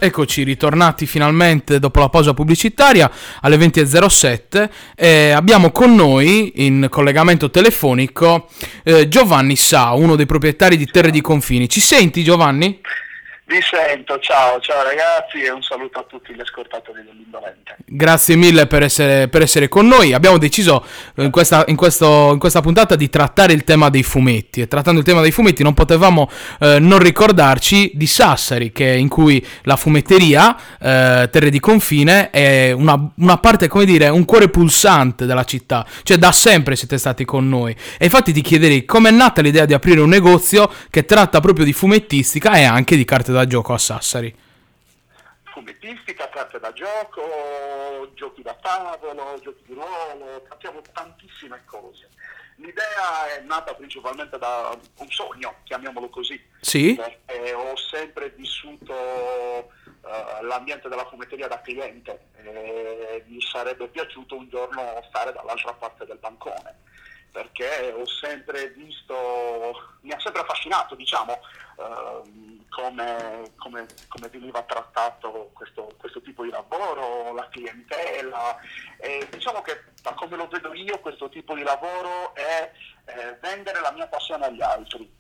[0.03, 3.11] Eccoci ritornati finalmente dopo la pausa pubblicitaria
[3.43, 8.49] alle 20.07 e abbiamo con noi in collegamento telefonico
[8.83, 11.69] eh, Giovanni Sa, uno dei proprietari di Terre di Confini.
[11.69, 12.81] Ci senti Giovanni?
[13.51, 17.79] Vi sento, ciao, ciao ragazzi e un saluto a tutti gli ascoltatori dell'Indolente.
[17.85, 20.13] Grazie mille per essere, per essere con noi.
[20.13, 20.85] Abbiamo deciso
[21.17, 24.69] eh, in questa, in, questo, in questa, puntata di trattare il tema dei fumetti e
[24.69, 29.45] trattando il tema dei fumetti non potevamo eh, non ricordarci di Sassari, che, in cui
[29.63, 35.27] la fumetteria eh, Terre di Confine è una, una parte, come dire, un cuore pulsante
[35.27, 35.85] della città.
[36.05, 37.75] Cioè da sempre siete stati con noi.
[37.99, 41.73] E infatti ti chiederei com'è nata l'idea di aprire un negozio che tratta proprio di
[41.73, 44.37] fumettistica e anche di carte da da gioco a Sassari?
[45.45, 52.09] Fumettistica, carte da gioco, giochi da tavolo, giochi di ruolo, trattiamo tantissime cose.
[52.57, 56.39] L'idea è nata principalmente da un sogno, chiamiamolo così.
[56.61, 56.95] Sì.
[56.95, 64.49] Perché ho sempre vissuto uh, l'ambiente della fumetteria da cliente e mi sarebbe piaciuto un
[64.51, 66.89] giorno stare dall'altra parte del bancone
[67.33, 71.39] perché ho sempre visto, mi ha sempre affascinato diciamo,
[71.81, 78.57] uh, come, come, come, veniva trattato questo, questo, tipo di lavoro, la clientela.
[78.99, 82.73] E diciamo che da come lo vedo io questo tipo di lavoro è
[83.07, 85.13] eh, vendere la mia passione agli altri,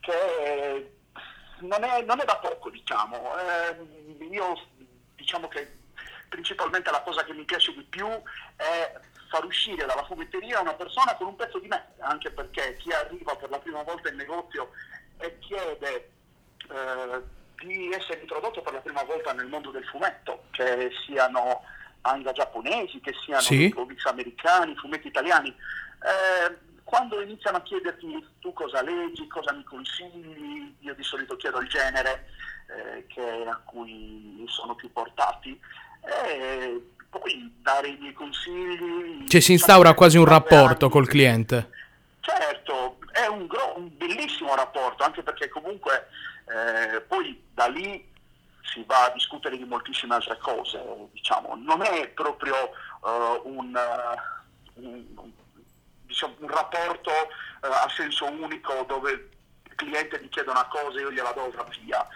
[0.00, 0.96] che
[1.60, 3.32] non è, non è da poco diciamo.
[3.38, 4.54] Eh, io
[5.14, 5.84] diciamo che
[6.28, 8.08] principalmente la cosa che mi piace di più
[8.56, 8.92] è
[9.28, 13.34] far uscire dalla fumetteria una persona con un pezzo di me, anche perché chi arriva
[13.36, 14.70] per la prima volta in negozio
[15.18, 16.10] e chiede
[16.68, 17.22] eh,
[17.64, 21.62] di essere introdotto per la prima volta nel mondo del fumetto, che siano
[22.02, 23.68] manga giapponesi, che siano sì.
[23.70, 25.48] comics americani, fumetti italiani.
[25.48, 31.58] Eh, quando iniziano a chiederti tu cosa leggi, cosa mi consigli, io di solito chiedo
[31.58, 32.28] il genere
[32.68, 35.58] eh, che, a cui sono più portati
[36.04, 39.26] e poi dare i miei consigli.
[39.26, 41.70] Cioè si instaura quasi un rapporto col cliente.
[42.20, 46.08] Certo, è un, gro- un bellissimo rapporto, anche perché comunque
[46.48, 48.12] eh, poi da lì
[48.62, 51.54] si va a discutere di moltissime altre cose, diciamo.
[51.56, 52.54] non è proprio
[53.00, 55.32] uh, un, uh, un,
[56.02, 59.10] diciamo, un, rapporto uh, a senso unico dove
[59.62, 61.50] il cliente ti chiede una cosa e io gliela do
[61.80, 62.06] via.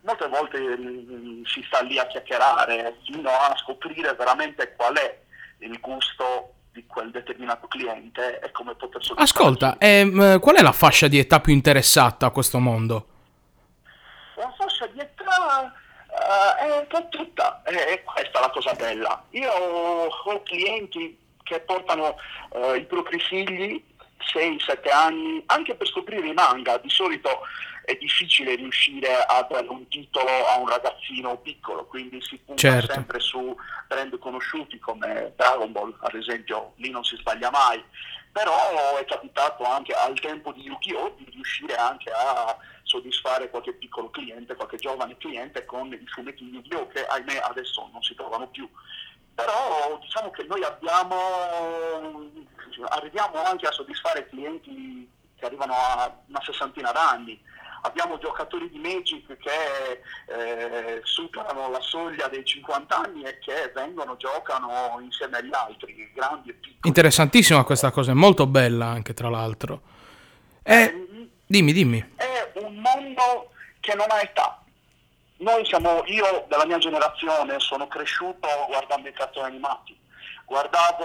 [0.00, 5.20] Molte volte mm, si sta lì a chiacchierare fino a scoprire veramente qual è
[5.58, 9.22] il gusto di quel determinato cliente e come poter soddisfare.
[9.22, 13.06] Ascolta, ehm, qual è la fascia di età più interessata a questo mondo?
[14.36, 15.72] La fascia di età
[16.06, 19.24] uh, è un po' tutta, è questa la cosa bella.
[19.30, 22.14] Io ho clienti che portano
[22.50, 23.84] uh, i propri figli
[24.18, 26.78] 6-7 anni anche per scoprire i manga.
[26.78, 27.40] Di solito
[27.88, 32.92] è difficile riuscire a dare un titolo a un ragazzino piccolo, quindi si punta certo.
[32.92, 37.82] sempre su brand conosciuti come Dragon Ball, ad esempio, lì non si sbaglia mai.
[38.30, 41.14] Però è capitato anche al tempo di Yu-Gi-Oh!
[41.16, 46.50] di riuscire anche a soddisfare qualche piccolo cliente, qualche giovane cliente con i fumetti di
[46.56, 46.88] Yu-Gi-Oh!
[46.88, 48.68] che ahimè adesso non si trovano più.
[49.38, 51.16] Però diciamo che noi abbiamo,
[52.88, 57.40] arriviamo anche a soddisfare clienti che arrivano a una sessantina d'anni
[57.82, 64.16] abbiamo giocatori di Magic che eh, superano la soglia dei 50 anni e che vengono,
[64.16, 66.80] giocano insieme agli altri, grandi e piccoli.
[66.82, 69.82] Interessantissima questa cosa, è molto bella anche tra l'altro.
[70.62, 72.14] Eh, eh, dimmi, dimmi.
[72.16, 74.62] È un mondo che non ha età.
[75.38, 79.96] Noi siamo, io della mia generazione sono cresciuto guardando i cartoni animati,
[80.44, 81.04] guardavo,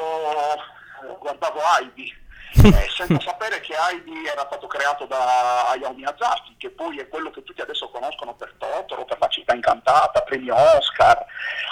[1.20, 2.12] guardavo Heidi,
[2.66, 7.30] eh, senza sapere che Heidi era stato creato da Hayao Miyazaki, che poi è quello
[7.30, 11.24] che tutti adesso conoscono per Totoro, per La città incantata, premio Oscar,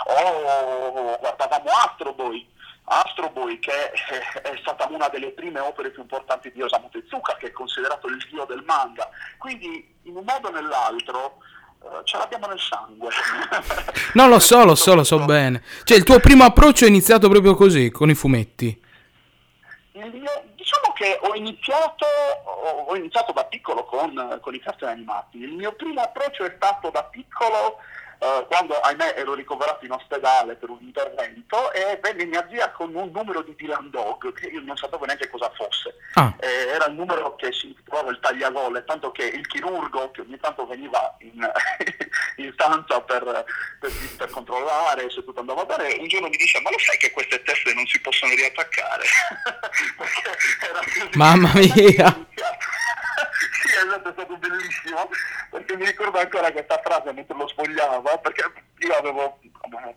[0.05, 2.47] o guardavamo Astro Boy,
[2.83, 7.47] Astro Boy che è stata una delle prime opere più importanti di Osamu Tezuka, che
[7.47, 11.39] è considerato il dio del manga, quindi in un modo o nell'altro eh,
[12.03, 13.09] ce l'abbiamo nel sangue.
[14.13, 15.63] no, lo so, lo so, lo so bene.
[15.83, 18.79] Cioè, il tuo primo approccio è iniziato proprio così, con i fumetti.
[19.93, 22.05] Mio, Diciamo che ho iniziato,
[22.87, 25.39] ho iniziato da piccolo con, con, i cartoni animati.
[25.39, 27.77] Il mio primo approccio è stato da piccolo
[28.23, 32.93] eh, quando ahimè ero ricoverato in ospedale per un intervento e venne mia zia con
[32.93, 35.95] un numero di Dylan Dog che io non sapevo neanche cosa fosse.
[36.13, 36.31] Ah.
[36.39, 40.37] Eh, era il numero che si trovava il tagliagole, tanto che il chirurgo che ogni
[40.39, 41.41] tanto veniva in,
[42.37, 43.23] in stanza per,
[43.79, 47.09] per, per, controllare se tutto andava bene, un giorno mi dice ma lo sai che
[47.09, 49.03] queste teste non si possono riattaccare?
[51.17, 52.25] Mamma mia!
[53.65, 54.37] sì, esatto, è stato
[54.91, 55.09] bellissimo,
[55.49, 59.39] perché mi ricordo ancora questa frase mentre lo spogliava, perché io avevo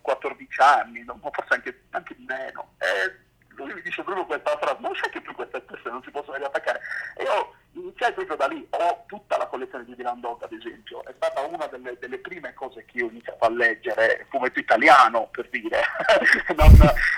[0.00, 3.22] 14 anni, forse anche, anche meno, e
[3.56, 6.36] lui mi dice proprio questa frase, ma sai che più queste teste non si possono
[6.36, 6.80] riattaccare?
[7.16, 11.04] E io iniziai proprio da lì, ho tutta la collezione di Dylan Dog ad esempio,
[11.04, 15.28] è stata una delle, delle, prime cose che io ho iniziato a leggere, fumetto italiano
[15.30, 15.82] per dire,
[16.56, 16.76] non,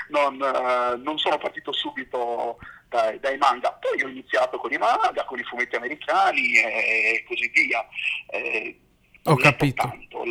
[0.09, 5.39] non, non, sono partito subito dai, dai, manga, poi ho iniziato con i manga, con
[5.39, 7.87] i fumetti americani e così via.
[8.31, 8.81] Eh,
[9.27, 9.83] ho, ho capito.
[9.83, 10.25] Tanto, ho,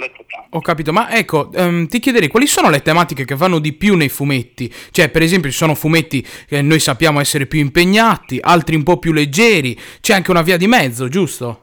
[0.49, 3.95] ho capito, ma ecco, um, ti chiederei quali sono le tematiche che vanno di più
[3.95, 4.73] nei fumetti?
[4.91, 8.97] Cioè, per esempio, ci sono fumetti che noi sappiamo essere più impegnati, altri un po'
[8.97, 11.61] più leggeri, c'è anche una via di mezzo, giusto?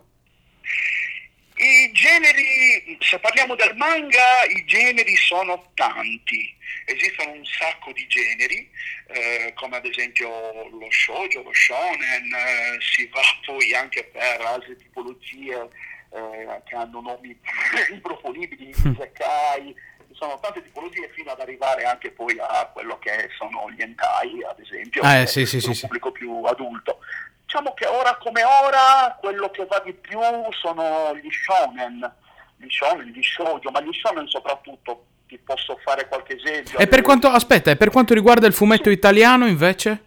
[1.54, 6.60] I generi, se parliamo del manga, i generi sono tanti.
[6.84, 8.70] Esistono un sacco di generi,
[9.08, 10.28] eh, come ad esempio
[10.68, 15.68] lo shoujo, lo shonen, eh, si va poi anche per altre tipologie
[16.10, 17.38] eh, che hanno nomi
[17.90, 19.74] improponibili, isekai,
[20.08, 24.42] ci sono tante tipologie fino ad arrivare anche poi a quello che sono gli entai,
[24.44, 26.98] ad esempio, ah, eh, sì, sì, per sì, un pubblico più adulto.
[27.44, 30.18] Diciamo che ora come ora quello che va di più
[30.50, 32.14] sono gli shonen,
[32.56, 36.78] gli shonen, gli shoujo, ma gli shonen soprattutto, ti posso fare qualche esempio.
[36.78, 40.04] E per quanto, aspetta, e per quanto riguarda il fumetto italiano invece?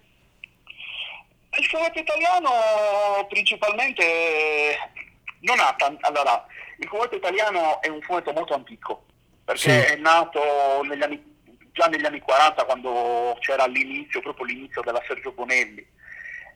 [1.58, 4.78] Il fumetto italiano principalmente
[5.40, 6.46] non ha tan- allora,
[6.78, 9.06] il fumetto italiano è un fumetto molto antico,
[9.44, 9.92] perché sì.
[9.92, 10.40] è nato
[10.84, 11.20] negli anni,
[11.72, 15.84] già negli anni 40 quando c'era l'inizio, proprio l'inizio della Sergio Bonelli.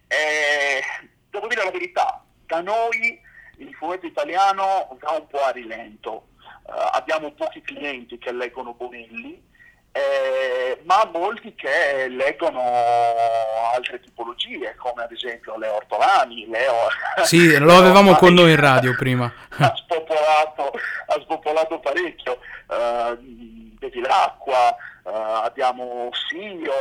[0.07, 0.81] E,
[1.29, 3.21] devo dire la verità, da noi
[3.57, 6.29] il fumetto italiano va un po' a rilento,
[6.67, 9.49] abbiamo pochi clienti che leggono Bonelli
[9.93, 12.63] eh, ma molti che leggono
[13.75, 16.47] altre tipologie, come ad esempio Leo Ortolani.
[16.49, 16.75] Leo,
[17.25, 19.25] sì, lo avevamo con noi in radio prima.
[19.59, 20.71] ha, spopolato,
[21.07, 22.39] ha spopolato parecchio.
[22.69, 23.17] Uh,
[23.81, 25.11] Bevi l'acqua, uh,
[25.43, 26.73] abbiamo Sio,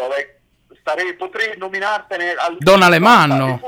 [0.82, 3.60] starei, potrei nominartene al Don Alemanno.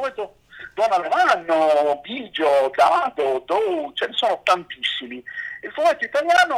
[0.73, 5.21] Don Alemanno, Bigio, Dado, Dow, ce ne sono tantissimi.
[5.63, 6.57] Il fumetto italiano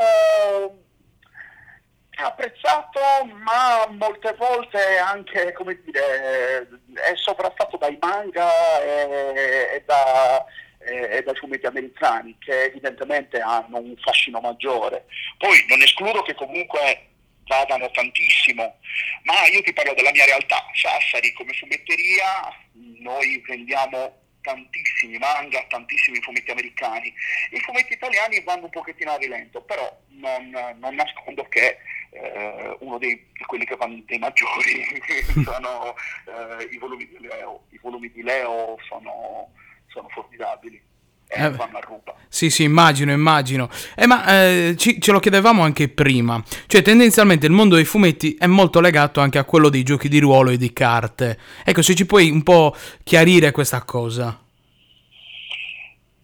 [2.10, 8.50] è apprezzato, ma molte volte anche, come dire, è sovraffatto dai manga
[8.82, 10.46] e, e, da,
[10.80, 15.06] e, e dai fumetti americani, che evidentemente hanno un fascino maggiore.
[15.38, 17.10] Poi non escludo che comunque
[17.46, 18.80] vadano tantissimo,
[19.24, 22.56] ma io ti parlo della mia realtà, Sassari come fumetteria,
[23.00, 27.12] noi vendiamo tantissimi manga, tantissimi fumetti americani,
[27.52, 31.78] i fumetti italiani vanno un pochettino a rilento, però non, non nascondo che
[32.12, 34.86] eh, uno dei quelli che vanno dei maggiori
[35.44, 35.96] sono
[36.28, 39.52] eh, i volumi di Leo, i volumi di Leo sono,
[39.88, 40.92] sono formidabili
[41.36, 42.16] eh, vanno a ruba.
[42.34, 43.70] Sì, sì, immagino, immagino.
[43.96, 46.44] Eh, ma eh, ci, ce lo chiedevamo anche prima.
[46.66, 50.18] Cioè, tendenzialmente il mondo dei fumetti è molto legato anche a quello dei giochi di
[50.18, 51.38] ruolo e di carte.
[51.64, 54.40] Ecco, se ci puoi un po' chiarire questa cosa.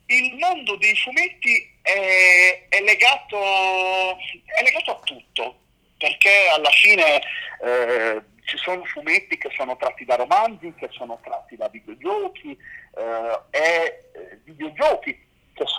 [0.08, 5.60] Il mondo dei fumetti è, è, legato, è legato a tutto,
[6.00, 7.22] perché alla fine
[7.64, 12.58] eh, ci sono fumetti che sono tratti da romanzi, che sono tratti da videogiochi
[12.98, 13.89] eh, che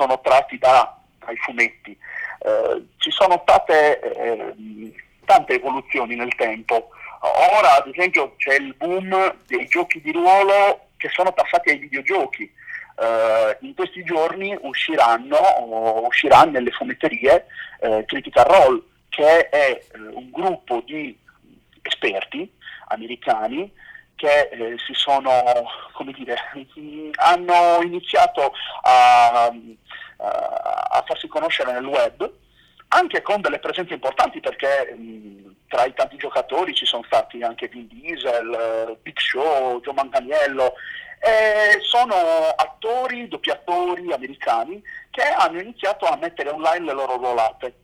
[0.01, 1.97] sono tratti da, dai fumetti.
[2.39, 4.55] Eh, ci sono state eh,
[5.27, 6.89] tante evoluzioni nel tempo.
[7.21, 12.51] Ora, ad esempio, c'è il boom dei giochi di ruolo che sono passati ai videogiochi.
[12.97, 17.47] Uh, in questi giorni usciranno, usciranno nelle fumetterie
[17.81, 21.19] uh, Critical Role, che è uh, un gruppo di
[21.81, 22.51] esperti
[22.89, 23.73] americani
[24.21, 25.43] che eh, si sono,
[25.93, 26.37] come dire,
[27.15, 28.53] hanno iniziato
[28.83, 32.31] a, a, farsi conoscere nel web,
[32.89, 37.69] anche con delle presenze importanti perché mh, tra i tanti giocatori ci sono stati anche
[37.69, 40.75] Vin Diesel, Big Show, Joe Manganiello,
[41.19, 42.15] e sono
[42.57, 47.75] attori, doppiatori americani che hanno iniziato a mettere online le loro ruolate.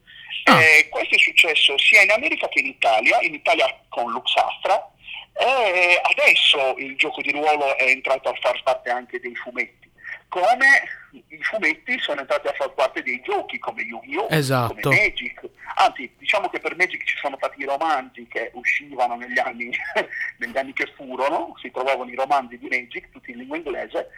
[0.43, 0.59] Ah.
[0.89, 4.91] questo è successo sia in America che in Italia, in Italia con Lux Astra,
[5.39, 9.89] e adesso il gioco di ruolo è entrato a far parte anche dei fumetti,
[10.29, 10.65] come
[11.11, 14.79] i fumetti sono entrati a far parte dei giochi come Yu-Gi-Oh!, esatto.
[14.81, 15.41] come Magic.
[15.75, 19.69] Anzi, diciamo che per Magic ci sono stati i romanzi che uscivano negli anni,
[20.37, 24.09] negli anni che furono, si trovavano i romanzi di Magic, tutti in lingua inglese,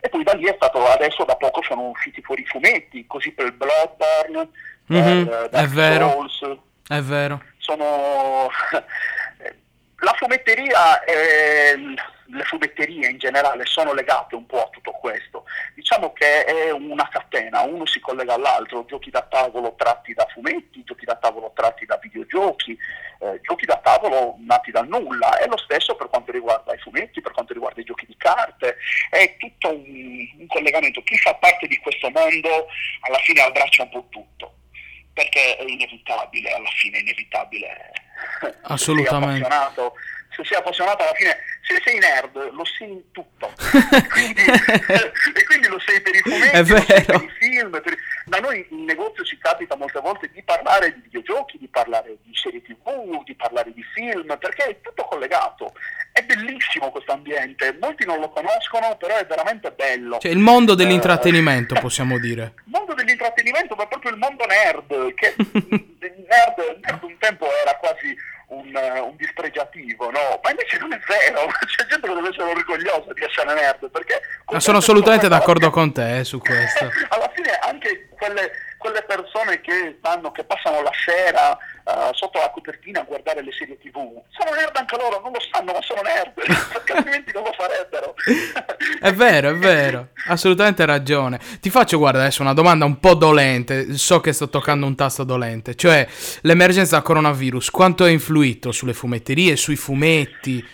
[0.00, 3.32] e poi da lì è stato, adesso da poco sono usciti fuori i fumetti, così
[3.32, 4.48] per Bloodborne,
[4.92, 6.28] mm-hmm, per Dark è vero.
[6.28, 6.58] Souls.
[6.86, 7.42] È vero.
[7.58, 8.48] Sono
[10.00, 11.94] la fumetteria e
[12.28, 15.44] le fumetterie in generale sono legate un po' a tutto questo.
[15.74, 20.82] Diciamo che è una catena, uno si collega all'altro, giochi da tavolo tratti da fumetti,
[20.84, 22.76] giochi da tavolo tratti da videogiochi,
[23.20, 27.20] eh, giochi da tavolo nati dal nulla, è lo stesso per quanto riguarda i fumetti,
[27.20, 28.76] per quanto riguarda i giochi di carte,
[29.10, 31.02] è tutto un, un collegamento.
[31.02, 32.66] Chi fa parte di questo mondo
[33.00, 34.54] alla fine abbraccia un po' tutto
[35.12, 37.92] perché è inevitabile, alla fine è inevitabile.
[38.62, 39.44] Assolutamente.
[39.44, 39.94] Se sei appassionato,
[40.36, 43.52] se sei appassionato alla fine, se sei nerd lo sei in tutto.
[44.12, 47.70] quindi, e quindi lo sei per i fumetti, per i film.
[47.82, 47.96] Per...
[48.26, 52.30] Da noi in negozio ci capita molte volte di parlare di videogiochi, di parlare di
[52.34, 55.72] serie tv, di parlare di film, perché è tutto collegato.
[56.12, 60.18] È bellissimo questo ambiente, molti non lo conoscono, però è veramente bello.
[60.18, 62.54] Cioè il mondo dell'intrattenimento, eh, possiamo dire.
[62.64, 68.16] Il mondo dell'intrattenimento, ma proprio il mondo nerd, che nerd, nerd un tempo era quasi
[68.48, 70.40] un, un, dispregiativo, no?
[70.42, 74.20] Ma invece non è vero, c'è gente che deve essere orgogliosa di essere nerd, perché...
[74.50, 76.90] Ma sono assolutamente d'accordo con te eh, su questo.
[77.08, 82.50] alla fine anche quelle, quelle persone che, stanno, che passano la sera uh, sotto la
[82.50, 86.02] copertina a guardare le serie tv, sono nerd anche loro, non lo sanno, ma sono
[86.02, 86.32] nerd,
[86.72, 88.14] perché altrimenti non lo farebbero.
[89.00, 91.40] è vero, è vero, assolutamente ragione.
[91.60, 95.24] Ti faccio, guarda, adesso una domanda un po' dolente, so che sto toccando un tasto
[95.24, 96.06] dolente, cioè
[96.42, 100.64] l'emergenza coronavirus, quanto ha influito sulle fumetterie, sui fumetti?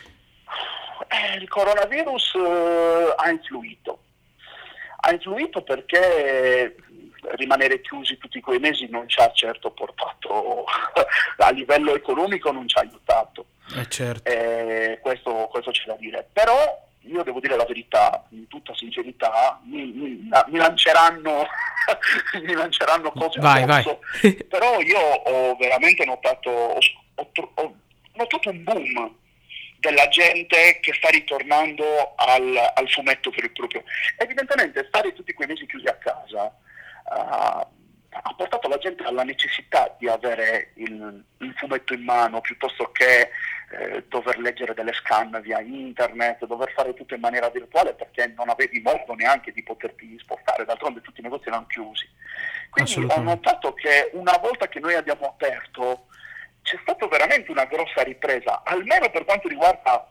[1.08, 3.98] Eh, il coronavirus uh, ha influito.
[5.04, 6.76] Ha influito perché
[7.36, 10.64] rimanere chiusi tutti quei mesi non ci ha certo portato
[11.38, 13.46] a livello economico non ci ha aiutato
[13.76, 14.28] eh certo.
[14.28, 19.60] eh, questo, questo c'è da dire però io devo dire la verità, in tutta sincerità,
[19.64, 21.46] mi, mi, mi lanceranno,
[22.42, 23.84] mi lanceranno cose vai, vai.
[24.48, 26.78] però io ho veramente notato, ho,
[27.14, 27.74] ho, ho
[28.14, 29.16] notato un boom
[29.78, 33.82] della gente che sta ritornando al, al, fumetto per il proprio.
[34.18, 36.54] Evidentemente stare tutti quei mesi chiusi a casa
[37.14, 37.66] uh,
[38.14, 43.30] ha portato la gente alla necessità di avere il, il fumetto in mano piuttosto che
[43.70, 48.50] eh, dover leggere delle scan via internet, dover fare tutto in maniera virtuale perché non
[48.50, 52.06] avevi modo neanche di poterti spostare, d'altronde tutti i negozi erano chiusi.
[52.68, 56.06] Quindi ho notato che una volta che noi abbiamo aperto
[56.62, 60.06] c'è stata veramente una grossa ripresa, almeno per quanto riguarda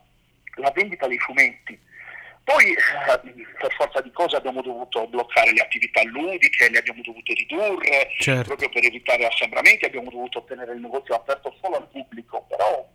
[0.56, 1.80] la vendita dei fumetti.
[2.44, 7.34] Poi eh, per forza di cose abbiamo dovuto bloccare le attività ludiche, le abbiamo dovute
[7.34, 8.44] ridurre, certo.
[8.44, 12.88] proprio per evitare assembramenti, abbiamo dovuto tenere il negozio aperto solo al pubblico, però...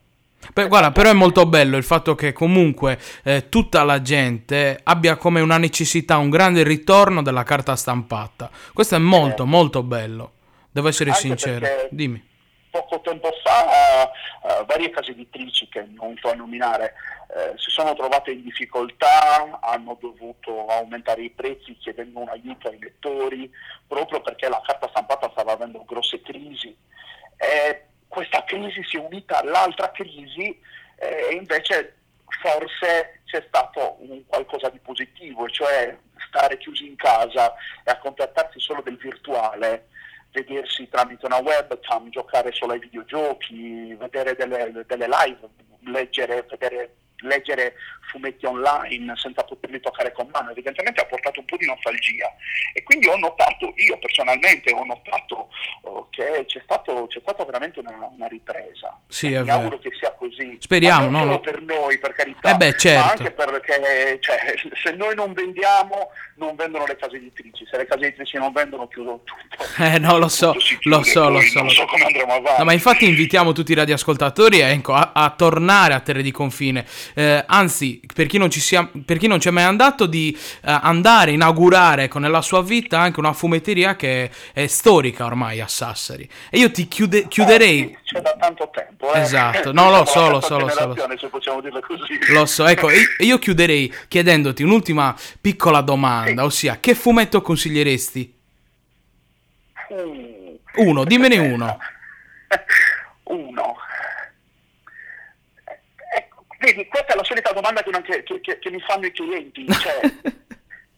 [0.53, 5.17] Beh, guarda, però è molto bello il fatto che comunque eh, tutta la gente abbia
[5.17, 8.51] come una necessità un grande ritorno della carta stampata.
[8.73, 9.47] Questo è molto, eh.
[9.47, 10.33] molto bello.
[10.71, 11.67] Devo essere sincero.
[11.91, 12.35] Dimmi
[12.77, 14.11] poco tempo fa
[14.43, 16.95] uh, varie case editrici che non sto a nominare
[17.29, 22.79] uh, si sono trovate in difficoltà, hanno dovuto aumentare i prezzi chiedendo un aiuto ai
[22.79, 23.51] lettori
[23.87, 26.77] proprio perché la carta stampata stava avendo grosse crisi.
[27.39, 30.59] E questa crisi si è unita all'altra crisi
[30.99, 31.97] e invece
[32.41, 35.97] forse c'è stato un qualcosa di positivo, cioè
[36.29, 37.55] stare chiusi in casa
[37.85, 39.89] e accontentarsi solo del virtuale
[40.37, 45.49] vedersi tramite una webcam, giocare solo ai videogiochi, vedere delle, delle live,
[45.85, 47.75] leggere, vedere leggere
[48.07, 52.33] fumetti online senza poterli toccare con mano, evidentemente ha portato un po' di nostalgia
[52.73, 55.49] e quindi ho notato, io personalmente ho notato
[55.83, 58.99] oh, che c'è, stato, c'è, stata veramente una, una ripresa.
[59.09, 60.57] Sì, mi auguro che sia così.
[60.61, 61.41] Speriamo, non no?
[61.41, 63.05] per noi, per carità, eh beh, certo.
[63.05, 67.87] ma anche perché cioè, se noi non vendiamo non vendono le case editrici, se le
[67.87, 69.65] case editrici non vendono chiudono tutto.
[69.87, 71.61] Eh no, lo so, lo so, lo so.
[71.61, 72.59] Non so come andremo avanti.
[72.59, 76.85] No, ma infatti invitiamo tutti i radioascoltatori ecco, a, a tornare a Terre di Confine
[77.15, 81.31] eh, anzi, per chi, sia, per chi, non ci è mai andato, di eh, andare
[81.31, 86.29] a inaugurare con nella sua vita anche una fumetteria che è storica ormai a Sassari.
[86.51, 87.91] E io ti chiude, chiuderei...
[87.91, 89.13] Eh, c'è da tanto tempo.
[89.13, 89.21] Eh.
[89.21, 90.95] Esatto, no, lo so, lo so, lo so.
[91.17, 92.19] Se possiamo dirlo così.
[92.33, 92.89] Lo so, ecco,
[93.19, 96.47] io chiuderei chiedendoti un'ultima piccola domanda, sì.
[96.47, 98.35] ossia, che fumetto consiglieresti?
[99.93, 100.55] Mm.
[100.77, 101.79] Uno, dimmene uno.
[103.25, 103.77] uno.
[106.59, 109.67] Vedi, questa è la solita domanda che, che, che, che mi fanno i clienti.
[109.67, 110.01] Cioè,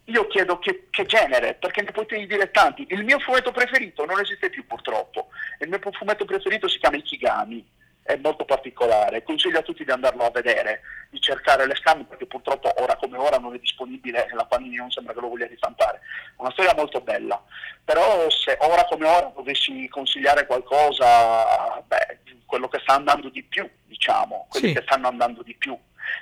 [0.04, 2.86] io chiedo che, che, genere, perché ne potete dire tanti.
[2.88, 5.28] Il mio fumetto preferito non esiste più purtroppo.
[5.61, 7.66] Il mio fumetto preferito si chiama Ikigami,
[8.09, 9.22] è molto particolare.
[9.22, 10.80] Consiglio a tutti di andarlo a vedere,
[11.11, 14.76] di cercare le scan, perché purtroppo ora come ora non è disponibile e la Panini
[14.76, 16.00] non sembra che lo voglia ristampare.
[16.36, 17.42] Una storia molto bella.
[17.84, 23.68] Però se ora come ora dovessi consigliare qualcosa, beh, quello che sta andando di più,
[23.84, 24.74] diciamo, quelli sì.
[24.74, 25.78] che stanno andando di più.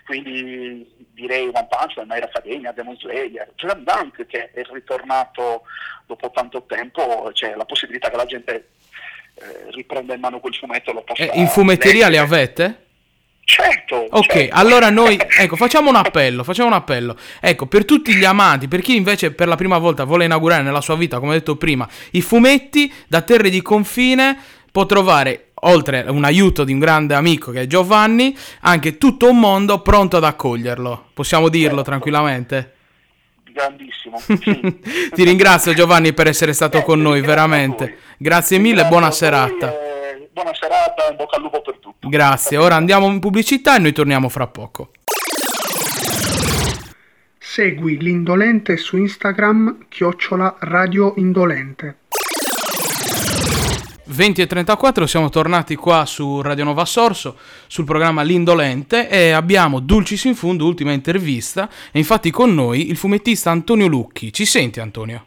[0.06, 5.62] Quindi direi One Punch Man, My Academia, Demon Slayer, Slam Dunk che è ritornato
[6.04, 8.70] dopo tanto tempo, c'è la possibilità che la gente
[9.38, 11.22] eh, riprenda in mano quel fumetto lo possa...
[11.22, 12.10] Eh, in fumetteria leggere.
[12.10, 12.80] le avete?
[13.44, 14.06] Certo.
[14.10, 14.54] Ok, certo.
[14.56, 17.16] allora noi, ecco, facciamo un appello, facciamo un appello.
[17.40, 20.80] Ecco, per tutti gli amanti, per chi invece per la prima volta vuole inaugurare nella
[20.80, 24.36] sua vita, come detto prima, i fumetti da terre di confine,
[24.72, 29.38] può trovare oltre un aiuto di un grande amico che è Giovanni, anche tutto un
[29.38, 31.10] mondo pronto ad accoglierlo.
[31.14, 31.90] Possiamo dirlo certo.
[31.90, 32.75] tranquillamente?
[33.56, 34.20] Grandissimo.
[34.26, 35.10] Sì.
[35.14, 37.96] Ti ringrazio Giovanni per essere stato eh, con noi, veramente.
[38.18, 39.72] Grazie mille e buona serata.
[39.72, 42.06] E buona serata, in bocca al lupo per tutto.
[42.06, 44.90] Grazie, ora andiamo in pubblicità e noi torniamo fra poco.
[47.38, 51.96] Segui l'Indolente su Instagram, chiocciola Radio Indolente.
[54.08, 57.36] 20 e 34 siamo tornati qua su Radio Nova Sorso
[57.66, 62.96] sul programma L'Indolente e abbiamo Dulcis in Fundo, ultima intervista e infatti con noi il
[62.96, 64.32] fumettista Antonio Lucchi.
[64.32, 65.26] Ci senti Antonio?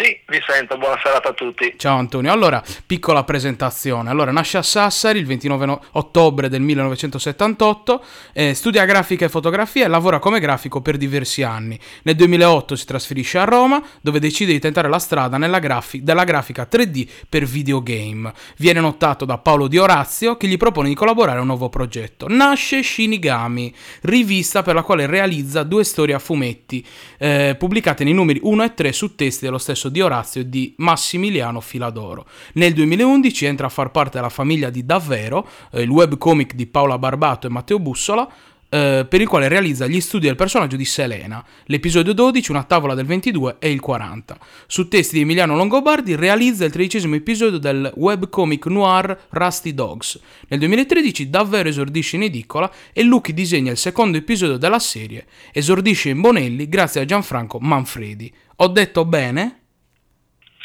[0.00, 1.74] Sì, vi sento, buona serata a tutti.
[1.76, 4.08] Ciao Antonio, allora, piccola presentazione.
[4.10, 9.86] Allora, nasce a Sassari il 29 no- ottobre del 1978, eh, studia grafica e fotografia
[9.86, 11.76] e lavora come grafico per diversi anni.
[12.04, 16.68] Nel 2008 si trasferisce a Roma, dove decide di tentare la strada grafi- della grafica
[16.70, 18.32] 3D per videogame.
[18.58, 22.28] Viene notato da Paolo Di Orazio, che gli propone di collaborare a un nuovo progetto.
[22.28, 26.86] Nasce Shinigami, rivista per la quale realizza due storie a fumetti,
[27.18, 30.74] eh, pubblicate nei numeri 1 e 3 su testi dello stesso di Orazio e di
[30.78, 32.26] Massimiliano Filadoro.
[32.54, 36.98] Nel 2011 entra a far parte della famiglia di Davvero, eh, il webcomic di Paola
[36.98, 38.28] Barbato e Matteo Bussola,
[38.70, 42.94] eh, per il quale realizza gli studi del personaggio di Selena, l'episodio 12, una tavola
[42.94, 44.38] del 22 e il 40.
[44.66, 50.20] Su testi di Emiliano Longobardi realizza il tredicesimo episodio del webcomic noir Rusty Dogs.
[50.48, 55.26] Nel 2013 davvero esordisce in edicola e Lucchi disegna il secondo episodio della serie.
[55.52, 58.30] Esordisce in Bonelli grazie a Gianfranco Manfredi.
[58.56, 59.57] Ho detto bene?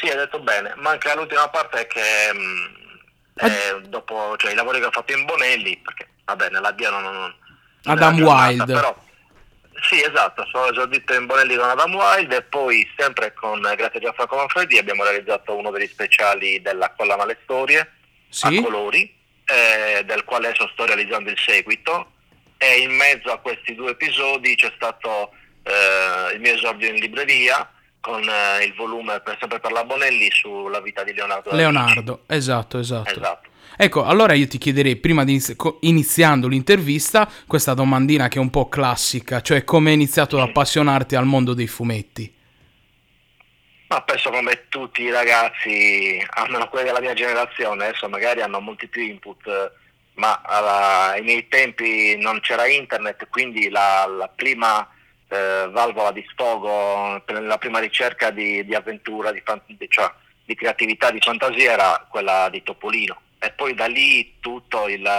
[0.03, 0.73] Sì, hai detto bene.
[0.75, 5.77] Manca l'ultima parte che mh, eh, dopo cioè, i lavori che ho fatto in Bonelli,
[5.77, 7.33] perché vabbè, nella Dia non, non
[7.85, 8.65] Adam giornata, Wild.
[8.65, 9.03] Però,
[9.87, 14.01] sì, esatto, sono esordito in Bonelli con Adam Wild e poi sempre con grazie a
[14.01, 17.89] Gianfranco Manfredi abbiamo realizzato uno degli speciali della Collana le Storie
[18.27, 18.57] Sì?
[18.57, 19.03] a colori,
[19.45, 22.11] eh, del quale adesso sto realizzando il seguito
[22.57, 25.31] e in mezzo a questi due episodi c'è stato
[25.63, 27.72] eh, il mio esordio in libreria
[28.03, 31.55] con eh, il volume per, sempre per la Bonelli sulla vita di Leonardo.
[31.55, 33.09] Leonardo, esatto, esatto.
[33.09, 33.49] Esatto.
[33.77, 38.49] Ecco, allora io ti chiederei, prima di inizi- iniziando l'intervista, questa domandina che è un
[38.49, 42.31] po' classica, cioè come hai iniziato ad appassionarti al mondo dei fumetti?
[43.87, 48.87] Ma penso come tutti i ragazzi, almeno quelli della mia generazione, adesso magari hanno molti
[48.87, 49.71] più input,
[50.15, 54.85] ma alla- ai miei tempi non c'era internet, quindi la, la prima
[55.33, 59.41] eh, valvola di sfogo, per la prima ricerca di, di avventura, di,
[59.89, 60.11] cioè,
[60.45, 63.19] di creatività, di fantasia era quella di Topolino.
[63.39, 65.09] E poi da lì tutto il,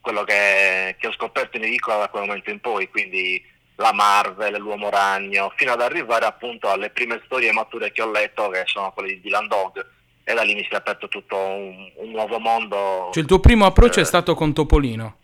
[0.00, 4.56] quello che, che ho scoperto in edicola da quel momento in poi, quindi la Marvel,
[4.60, 8.92] l'Uomo Ragno, fino ad arrivare appunto alle prime storie mature che ho letto, che sono
[8.92, 9.86] quelle di Dylan Dog,
[10.24, 13.10] e da lì mi si è aperto tutto un, un nuovo mondo.
[13.12, 14.06] Cioè il tuo primo approccio è Eh.
[14.06, 15.18] stato con Topolino.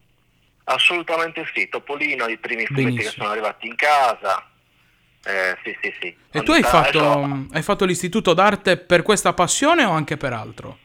[0.72, 4.46] Assolutamente sì, Topolino, i primi fumetti che sono arrivati in casa.
[5.24, 6.16] Eh, sì, sì, sì.
[6.30, 10.78] E tu hai fatto, hai fatto l'istituto d'arte per questa passione o anche per altro?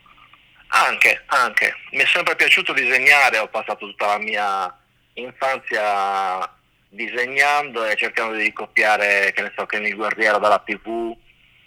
[0.70, 1.76] Anche, anche.
[1.92, 4.78] Mi è sempre piaciuto disegnare, ho passato tutta la mia
[5.14, 6.52] infanzia
[6.90, 11.16] disegnando e cercando di ricopiare, che ne so, che il guerriero dalla tv,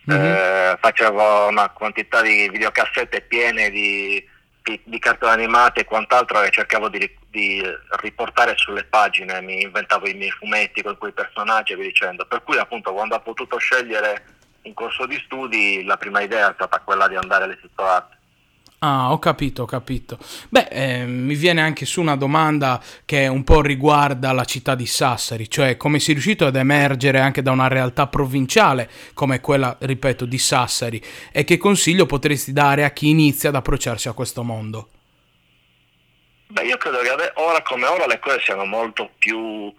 [0.04, 0.14] Mhm.
[0.16, 4.26] eh, facevo una quantità di videocassette piene di,
[4.62, 6.98] di, di cartoni animati e quant'altro che cercavo di,
[7.30, 7.62] di
[8.00, 12.26] riportare sulle pagine, mi inventavo i miei fumetti con quei personaggi e via dicendo.
[12.26, 16.54] Per cui appunto quando ho potuto scegliere in corso di studi la prima idea è
[16.54, 18.16] stata quella di andare all'istituto d'arte.
[18.80, 20.18] Ah, ho capito, ho capito.
[20.48, 24.86] Beh, eh, mi viene anche su una domanda che un po' riguarda la città di
[24.86, 30.26] Sassari, cioè come sei riuscito ad emergere anche da una realtà provinciale come quella, ripeto,
[30.26, 31.02] di Sassari
[31.32, 34.90] e che consiglio potresti dare a chi inizia ad approcciarsi a questo mondo?
[36.48, 39.72] Beh, io credo che ora come ora le cose siano molto più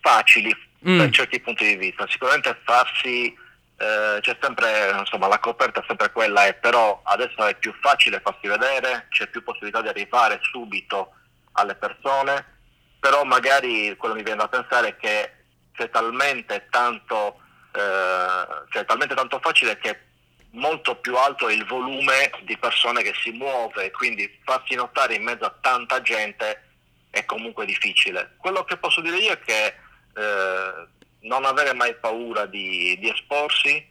[0.00, 0.98] facili Mm.
[0.98, 2.06] per certi punti di vista.
[2.08, 7.56] Sicuramente farsi, eh, c'è sempre, insomma, la coperta è sempre quella, è, però adesso è
[7.56, 11.14] più facile farsi vedere, c'è più possibilità di arrivare subito
[11.52, 12.58] alle persone,
[13.00, 15.32] però magari quello mi viene da pensare è che
[15.74, 17.40] c'è talmente tanto,
[17.72, 20.07] eh, cioè, talmente tanto facile che
[20.52, 25.22] molto più alto è il volume di persone che si muove, quindi farsi notare in
[25.22, 26.62] mezzo a tanta gente
[27.10, 28.34] è comunque difficile.
[28.38, 30.86] Quello che posso dire io è che eh,
[31.20, 33.86] non avere mai paura di, di esporsi,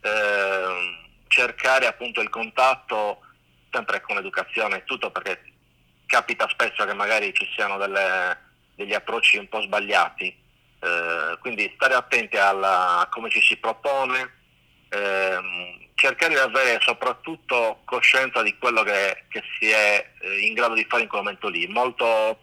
[0.00, 3.20] ehm, cercare appunto il contatto
[3.72, 5.42] sempre con l'educazione e tutto perché
[6.06, 8.38] capita spesso che magari ci siano delle-
[8.74, 10.26] degli approcci un po' sbagliati,
[10.80, 14.32] eh, quindi stare attenti alla- a come ci si propone,
[14.90, 20.74] ehm, cercare di avere soprattutto coscienza di quello che, che si è eh, in grado
[20.74, 21.66] di fare in quel momento lì.
[21.66, 22.40] Molto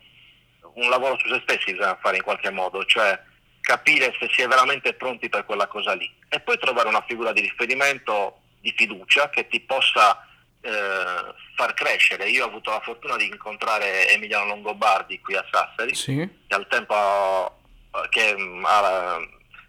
[0.74, 3.20] un lavoro su se stessi bisogna fare in qualche modo, cioè
[3.62, 7.32] capire se si è veramente pronti per quella cosa lì e poi trovare una figura
[7.32, 10.26] di riferimento di fiducia che ti possa
[10.62, 12.30] eh, far crescere.
[12.30, 16.16] Io ho avuto la fortuna di incontrare Emiliano Longobardi qui a Sassari, Sì?
[16.48, 17.60] che al tempo
[17.94, 19.20] eh, che mm, ha la,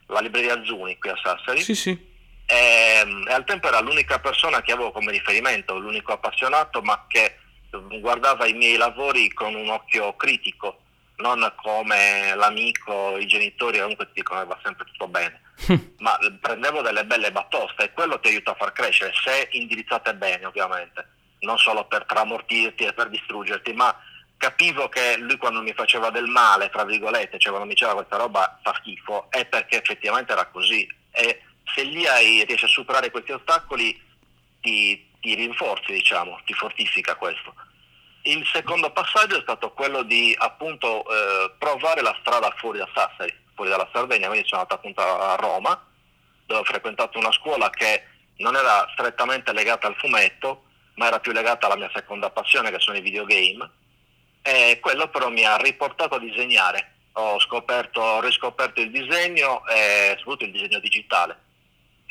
[0.07, 2.11] la libreria Zuni qui a Sassari Sì, sì.
[2.47, 7.39] E, e al tempo era l'unica persona che avevo come riferimento, l'unico appassionato, ma che
[8.01, 10.81] guardava i miei lavori con un occhio critico,
[11.17, 15.41] non come l'amico, i genitori, comunque ti dicono che va sempre tutto bene,
[15.99, 20.45] ma prendevo delle belle batoste e quello ti aiuta a far crescere, se indirizzate bene
[20.45, 21.09] ovviamente,
[21.41, 23.97] non solo per tramortirti e per distruggerti, ma
[24.37, 28.17] capivo che lui quando mi faceva del male, tra virgolette, cioè quando mi diceva questa
[28.17, 30.85] roba fa schifo, è perché effettivamente era così.
[31.13, 31.43] E
[31.75, 34.01] se lì hai, riesci a superare questi ostacoli,
[34.61, 37.55] ti, ti rinforzi, diciamo, ti fortifica questo.
[38.23, 43.35] Il secondo passaggio è stato quello di appunto eh, provare la strada fuori da Sassari,
[43.55, 45.87] fuori dalla Sardegna, quindi sono andato appunto a Roma,
[46.47, 48.05] dove ho frequentato una scuola che
[48.37, 52.79] non era strettamente legata al fumetto, ma era più legata alla mia seconda passione che
[52.79, 53.71] sono i videogame.
[54.43, 56.95] E quello però mi ha riportato a disegnare.
[57.15, 61.39] Ho scoperto, ho riscoperto il disegno e soprattutto il disegno digitale,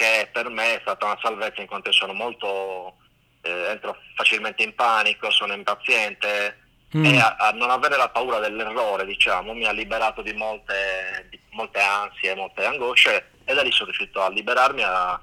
[0.01, 2.95] che per me è stata una salvezza in quanto sono molto,
[3.41, 6.57] eh, entro facilmente in panico, sono impaziente
[6.97, 7.05] mm.
[7.05, 11.39] e a, a, non avere la paura dell'errore, diciamo, mi ha liberato di molte, di
[11.51, 15.21] molte ansie, molte angosce e da lì sono riuscito a liberarmi a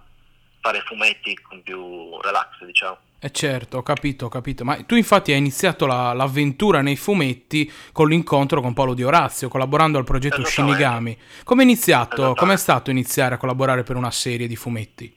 [0.61, 2.99] fare fumetti con più relax, diciamo.
[3.21, 4.64] Eh certo, ho capito, ho capito.
[4.64, 9.49] Ma tu infatti hai iniziato la, l'avventura nei fumetti con l'incontro con Paolo Di Orazio,
[9.49, 11.19] collaborando al progetto Shinigami.
[11.43, 12.35] Come è iniziato?
[12.35, 15.12] Come è stato iniziare a collaborare per una serie di fumetti?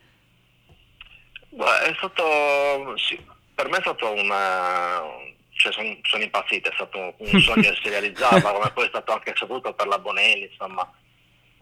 [1.50, 2.98] Beh, è stato...
[2.98, 3.24] Sì,
[3.54, 5.02] per me è stato una...
[5.52, 9.12] Cioè, sono, sono impazzito, è stato un sogno che si realizzava, come poi è stato
[9.12, 10.92] anche saputo per la Bonelli, insomma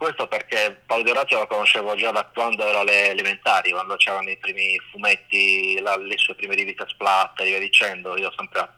[0.00, 4.28] questo perché Paolo Di Orazio lo conoscevo già da quando ero alle elementari, quando c'erano
[4.28, 8.16] i primi fumetti, la, le sue prime riviste splatter e via dicendo.
[8.16, 8.68] Io ho sempre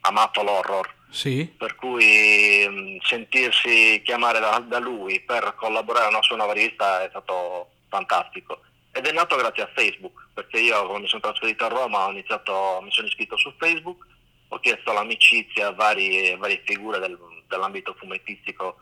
[0.00, 0.92] amato l'horror.
[1.08, 1.54] Sì.
[1.56, 7.04] Per cui mh, sentirsi chiamare da, da, lui per collaborare a una sua nuova rivista
[7.04, 8.62] è stato fantastico.
[8.90, 12.10] Ed è nato grazie a Facebook, perché io quando mi sono trasferito a Roma ho
[12.10, 14.04] iniziato, mi sono iscritto su Facebook,
[14.48, 18.80] ho chiesto l'amicizia a varie, varie figure del, dell'ambito fumettistico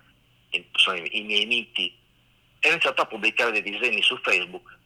[0.72, 1.94] sono i, i miei miti,
[2.66, 4.76] e ho iniziato a pubblicare dei disegni su Facebook.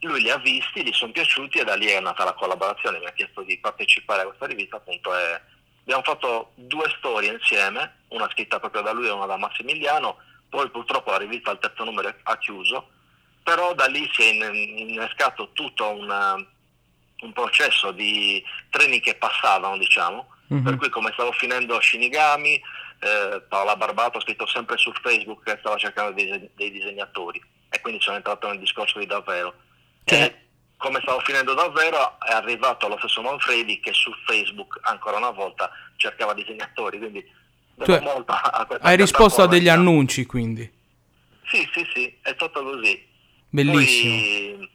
[0.00, 3.06] Lui li ha visti, gli sono piaciuti e da lì è nata la collaborazione, mi
[3.06, 5.40] ha chiesto di partecipare a questa rivista, appunto è...
[5.82, 10.18] abbiamo fatto due storie insieme, una scritta proprio da lui e una da Massimiliano,
[10.48, 12.88] poi purtroppo la rivista al terzo numero ha chiuso,
[13.42, 20.28] però da lì si è innescato tutto una, un processo di treni che passavano, diciamo,
[20.52, 20.64] mm-hmm.
[20.64, 22.62] per cui come stavo finendo Shinigami,
[23.00, 27.80] eh, Paola Barbato ha scritto sempre su Facebook che stava cercando dei, dei disegnatori e
[27.80, 29.54] quindi sono entrato nel discorso di davvero.
[30.04, 30.14] Sì.
[30.14, 30.40] E
[30.76, 35.70] come stavo finendo davvero è arrivato lo stesso Manfredi che su Facebook ancora una volta
[35.96, 37.24] cercava disegnatori, quindi
[37.84, 38.02] cioè,
[38.80, 40.70] hai risposto a degli annunci quindi?
[41.44, 43.06] Sì, sì, sì, è stato così.
[43.50, 44.14] Bellissimo.
[44.14, 44.70] Poi,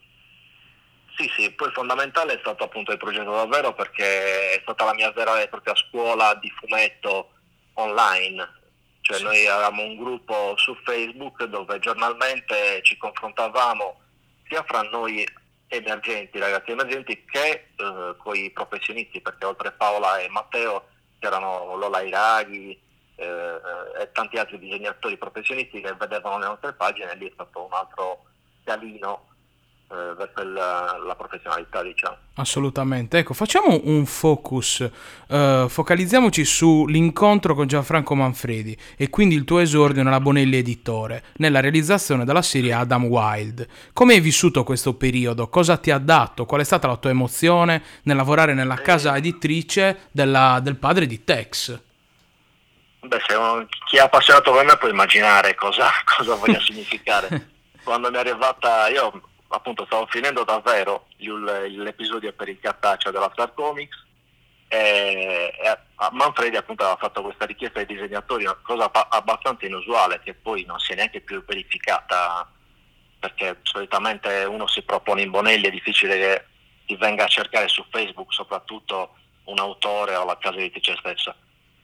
[1.18, 5.12] sì, sì, poi fondamentale è stato appunto il progetto davvero perché è stata la mia
[5.12, 7.32] vera e propria scuola di fumetto
[7.74, 8.50] online,
[9.02, 9.24] cioè sì.
[9.24, 14.00] noi avevamo un gruppo su Facebook dove giornalmente ci confrontavamo
[14.48, 15.26] sia fra noi
[15.68, 20.88] emergenti, ragazzi emergenti, che eh, con i professionisti, perché oltre Paola e Matteo
[21.20, 22.78] c'erano Lola Iraghi
[23.16, 23.62] eh,
[24.00, 27.74] e tanti altri disegnatori professionisti che vedevano le nostre pagine e lì è stato un
[27.74, 28.26] altro
[28.62, 29.28] scalino
[29.92, 32.16] eh, verso la, la, professionalità, diciamo.
[32.36, 33.18] Assolutamente.
[33.18, 34.90] Ecco, facciamo un focus,
[35.28, 41.60] uh, focalizziamoci sull'incontro con Gianfranco Manfredi e quindi il tuo esordio nella Bonelli Editore, nella
[41.60, 43.68] realizzazione della serie Adam Wild.
[43.92, 45.50] Come hai vissuto questo periodo?
[45.50, 46.46] Cosa ti ha dato?
[46.46, 48.82] Qual è stata la tua emozione nel lavorare nella eh.
[48.82, 51.80] casa editrice della, del padre di Tex?
[53.02, 57.50] Beh, se uno, chi è appassionato come me può immaginare cosa, cosa voglia significare.
[57.84, 63.54] Quando mi è arrivata, io appunto stavo finendo davvero l'episodio per il cartaceo della Star
[63.54, 64.10] Comics
[64.68, 65.54] e,
[66.12, 70.80] Manfredi appunto aveva fatto questa richiesta ai disegnatori, una cosa abbastanza inusuale che poi non
[70.80, 72.50] si è neanche più verificata
[73.20, 76.46] perché solitamente uno si propone in Bonelli, è difficile che
[76.88, 81.36] ti venga a cercare su Facebook soprattutto un autore o la casa editrice stessa.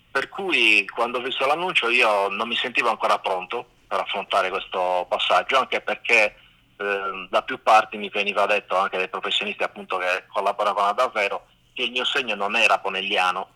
[0.09, 5.05] Per cui quando ho visto l'annuncio io non mi sentivo ancora pronto per affrontare questo
[5.07, 6.35] passaggio, anche perché
[6.77, 11.83] eh, da più parti mi veniva detto anche dai professionisti appunto che collaboravano davvero che
[11.83, 13.49] il mio segno non era ponelliano,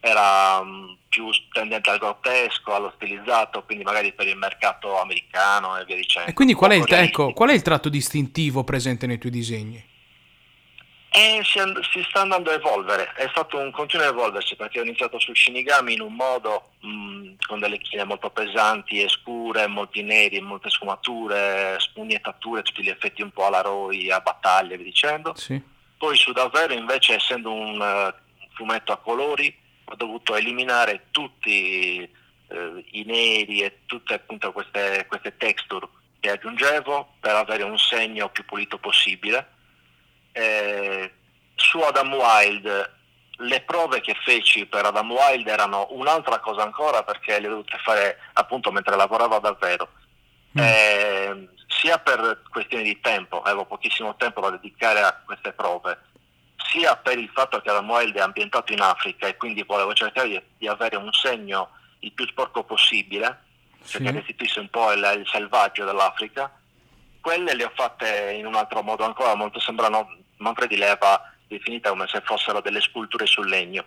[0.00, 5.84] era um, più tendente al grottesco, allo stilizzato, quindi magari per il mercato americano e
[5.84, 6.28] via dicendo.
[6.28, 9.90] E quindi qual è, il, ecco, qual è il tratto distintivo presente nei tuoi disegni?
[11.14, 14.82] E si, and- si, sta andando a evolvere, è stato un continuo evolversi perché ho
[14.82, 19.66] iniziato su Shinigami in un modo mh, mm, con delle chine molto pesanti e scure,
[19.66, 24.76] molti neri, molte sfumature, spugnettature, tutti gli effetti un po' alla Roy, a battaglia e
[24.76, 25.34] via dicendo.
[25.36, 25.60] Sì.
[25.98, 29.54] Poi su Davvero invece essendo un uh, fumetto a colori
[29.84, 32.08] ho dovuto eliminare tutti
[32.48, 35.86] uh, i neri e tutte appunto queste, queste texture
[36.20, 39.60] che aggiungevo per avere un segno più pulito possibile
[40.32, 41.12] eh,
[41.54, 43.00] su Adam Wild
[43.42, 47.78] le prove che feci per Adam Wild erano un'altra cosa ancora perché le ho dovute
[47.82, 49.88] fare appunto mentre lavoravo davvero.
[50.58, 50.62] Mm.
[50.62, 55.98] Eh, sia per questioni di tempo, avevo pochissimo tempo da dedicare a queste prove,
[56.70, 60.28] sia per il fatto che Adam Wild è ambientato in Africa e quindi volevo cercare
[60.28, 61.70] di, di avere un segno
[62.00, 63.44] il più sporco possibile,
[63.82, 63.98] sì.
[63.98, 66.52] che restituisse un po' il, il selvaggio dell'Africa.
[67.20, 71.88] Quelle le ho fatte in un altro modo ancora, molto sembrano Manfredi le aveva definite
[71.88, 73.84] come se fossero delle sculture sul legno,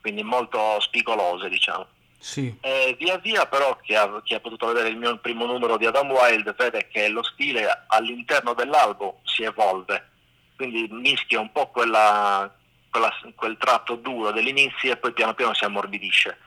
[0.00, 1.86] quindi molto spigolose diciamo.
[2.18, 2.56] Sì.
[2.60, 5.86] E via via però chi ha, chi ha, potuto vedere il mio primo numero di
[5.86, 10.10] Adam Wild vede che lo stile all'interno dell'album si evolve,
[10.54, 12.48] quindi mischia un po' quella,
[12.90, 16.38] quella, quel tratto duro dell'inizio e poi piano piano si ammorbidisce.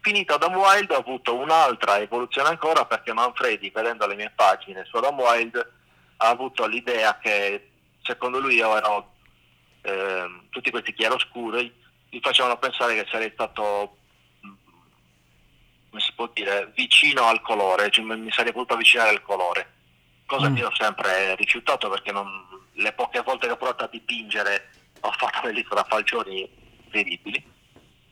[0.00, 4.96] Finito Adam Wild ho avuto un'altra evoluzione ancora perché Manfredi, vedendo le mie pagine su
[4.96, 5.72] Adam Wild,
[6.18, 7.69] ha avuto l'idea che
[8.02, 9.12] secondo lui io ero
[9.82, 11.72] eh, tutti questi chiaroscuri
[12.08, 13.96] gli facevano pensare che sarei stato
[15.90, 19.78] come si può dire vicino al colore cioè mi sarei potuto avvicinare al colore
[20.26, 20.54] cosa mm.
[20.54, 22.28] che io ho sempre rifiutato perché non,
[22.74, 24.70] le poche volte che ho provato a dipingere
[25.00, 26.48] ho fatto degli strafalcioni
[26.84, 27.48] incredibili.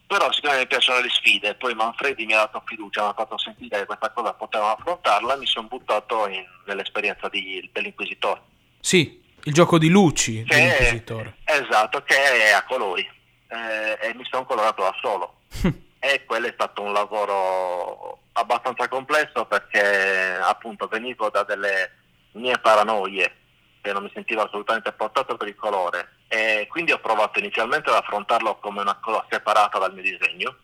[0.07, 3.37] Però siccome mi piacciono le sfide poi Manfredi mi ha dato fiducia mi ha fatto
[3.37, 8.41] sentire che questa cosa potevamo affrontarla e mi sono buttato in, nell'esperienza di, dell'inquisitore.
[8.79, 13.07] Sì il gioco di luci che dell'inquisitore esatto che è a colori.
[13.47, 15.35] Eh, e mi sono colorato da solo.
[16.01, 21.91] E quello è stato un lavoro abbastanza complesso perché appunto venivo da delle
[22.33, 23.35] mie paranoie
[23.81, 26.19] che non mi sentivo assolutamente portato per il colore.
[26.29, 30.55] E quindi ho provato inizialmente ad affrontarlo come una cosa separata dal mio disegno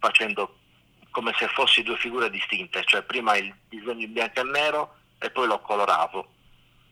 [0.00, 0.56] facendo
[1.12, 2.82] come se fossi due figure distinte.
[2.84, 6.26] Cioè prima il disegno in bianco e nero e poi lo coloravo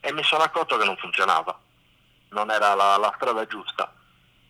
[0.01, 1.59] e mi sono accorto che non funzionava
[2.31, 3.93] non era la, la strada giusta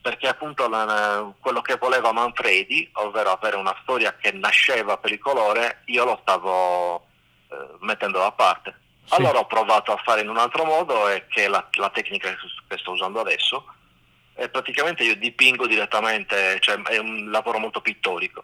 [0.00, 5.18] perché appunto la, quello che voleva Manfredi, ovvero avere una storia che nasceva per il
[5.18, 7.06] colore, io lo stavo
[7.50, 8.78] eh, mettendo da parte.
[9.04, 9.14] Sì.
[9.14, 12.34] Allora ho provato a fare in un altro modo e che è la, la tecnica
[12.66, 13.66] che sto usando adesso
[14.34, 18.42] e praticamente io dipingo direttamente, cioè è un lavoro molto pittorico.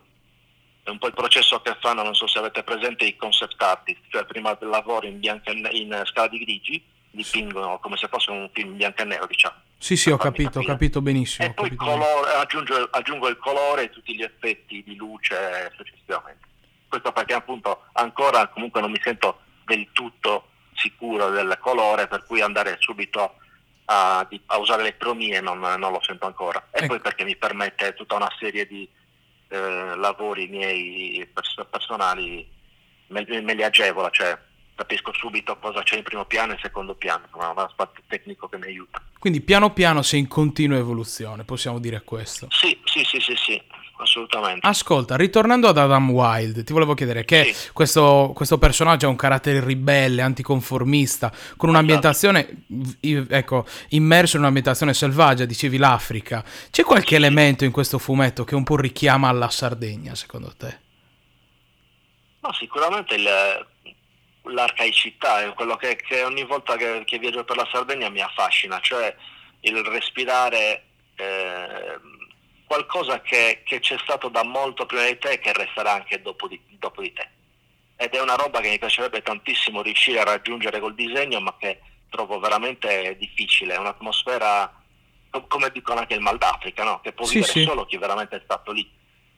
[0.82, 4.02] È un po' il processo che fanno, non so se avete presente, i concept artist,
[4.10, 8.48] cioè prima del lavoro in, bianco, in scala di grigi dipingono come se fosse un
[8.52, 11.48] film bianco e nero, diciamo sì, sì, ho capito, ho capito benissimo.
[11.48, 16.46] E poi colore, aggiungo, aggiungo, il colore e tutti gli effetti di luce successivamente.
[16.88, 22.40] Questo perché appunto ancora comunque non mi sento del tutto sicuro del colore, per cui
[22.40, 23.36] andare subito
[23.86, 26.68] a, a usare le cromie non, non, lo sento ancora.
[26.70, 26.86] E ecco.
[26.86, 28.88] poi perché mi permette tutta una serie di
[29.48, 32.48] eh, lavori miei pers- personali,
[33.08, 34.36] me, me li agevola, cioè
[34.76, 38.48] capisco subito cosa c'è in primo piano e in secondo piano, ma un aspetto tecnico
[38.48, 39.02] che mi aiuta.
[39.18, 42.46] Quindi piano piano sei in continua evoluzione, possiamo dire questo?
[42.50, 43.62] Sì, sì, sì, sì, sì
[43.98, 44.66] assolutamente.
[44.66, 47.70] Ascolta, ritornando ad Adam Wild, ti volevo chiedere che sì.
[47.72, 52.64] questo, questo, personaggio ha un carattere ribelle, anticonformista, con un'ambientazione,
[53.00, 56.44] ecco, immerso in un'ambientazione selvaggia, dicevi l'Africa.
[56.70, 57.14] C'è qualche sì.
[57.14, 60.84] elemento in questo fumetto che un po' richiama alla Sardegna, secondo te?
[62.40, 63.28] No, sicuramente il
[64.48, 68.80] l'arcaicità, è quello che, che ogni volta che, che, viaggio per la Sardegna mi affascina,
[68.80, 69.14] cioè
[69.60, 70.84] il respirare
[71.16, 71.98] eh,
[72.66, 76.48] qualcosa che, che, c'è stato da molto prima di te e che resterà anche dopo
[76.48, 77.28] di, dopo di, te.
[77.96, 81.80] Ed è una roba che mi piacerebbe tantissimo riuscire a raggiungere col disegno, ma che
[82.10, 83.74] trovo veramente difficile.
[83.74, 84.82] È un'atmosfera,
[85.48, 87.00] come dicono anche il Mal d'Africa, no?
[87.00, 87.64] che può sì, vivere sì.
[87.64, 88.88] solo chi veramente è stato lì.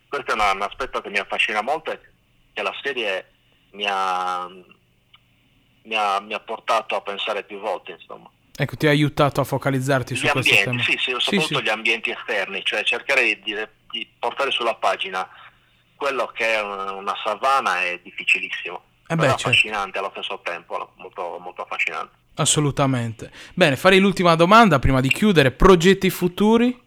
[0.09, 2.01] Questo è un, un aspetto che mi affascina molto e
[2.53, 3.33] che la serie
[3.73, 4.49] mi ha
[5.89, 8.31] mi ha, mi ha portato a pensare più volte, insomma.
[8.55, 10.83] Ecco, ti ha aiutato a focalizzarti gli su questo ambienti, tema.
[10.83, 11.63] Sì, sì, soprattutto sì, sì.
[11.63, 13.55] gli ambienti esterni, cioè cercare di,
[13.91, 15.27] di, portare sulla pagina
[15.97, 18.83] quello che è una savana è difficilissimo.
[19.07, 19.49] Eh beh, certo.
[19.49, 22.15] affascinante allo stesso tempo, molto, molto affascinante.
[22.35, 23.33] Assolutamente.
[23.55, 25.51] Bene, farei l'ultima domanda prima di chiudere.
[25.51, 26.87] Progetti futuri?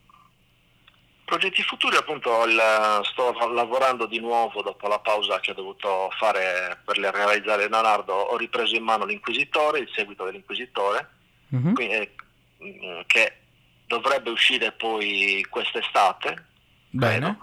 [1.32, 2.60] Progetti futuri, appunto, il,
[3.04, 8.12] sto lavorando di nuovo dopo la pausa che ho dovuto fare per realizzare Leonardo.
[8.12, 11.08] Ho ripreso in mano l'Inquisitore, il seguito dell'Inquisitore,
[11.56, 11.72] mm-hmm.
[11.72, 13.36] quindi, eh, che
[13.86, 16.48] dovrebbe uscire poi quest'estate.
[16.90, 17.38] Bene.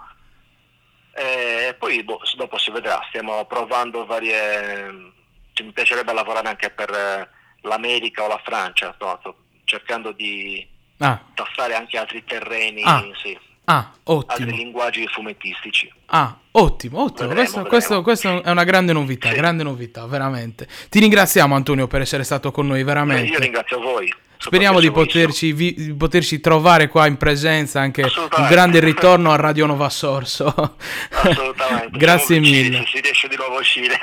[1.12, 5.12] E poi boh, dopo si vedrà, stiamo provando varie...
[5.52, 7.28] Cioè, mi piacerebbe lavorare anche per eh,
[7.62, 10.64] l'America o la Francia, sto, sto cercando di
[10.98, 11.20] ah.
[11.34, 12.84] tassare anche altri terreni.
[12.84, 13.04] Ah.
[13.20, 14.48] Sì Ah, ottimo.
[14.48, 15.92] altri linguaggi fumettistici.
[16.06, 17.28] Ah, ottimo, ottimo.
[17.28, 19.34] Vedremo, questo, questo, questo, è una grande novità, sì.
[19.36, 20.66] grande novità, veramente.
[20.88, 23.30] Ti ringraziamo Antonio per essere stato con noi, veramente.
[23.30, 24.12] Io ringrazio voi.
[24.38, 29.36] Speriamo di poterci, vi, di poterci, trovare qua in presenza anche un grande ritorno a
[29.36, 30.76] Radio Nova Sorso.
[31.10, 31.90] Assolutamente.
[31.96, 32.78] grazie mille.
[32.78, 33.98] Se si riesce di nuovo a uscire.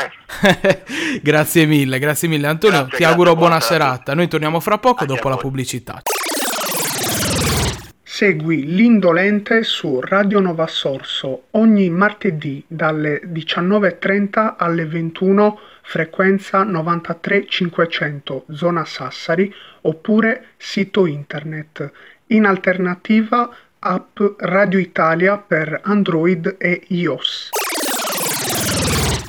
[1.22, 2.47] grazie mille, grazie mille.
[2.47, 4.13] Antonio, grazie, ti auguro buona serata.
[4.13, 6.01] Noi torniamo fra poco Anche dopo la pubblicità.
[8.18, 18.86] Segui l'Indolente su Radio Nova Sorso ogni martedì dalle 19.30 alle 21 frequenza 93500 zona
[18.86, 21.91] Sassari oppure sito internet.
[22.30, 27.51] In alternativa app Radio Italia per Android e iOS.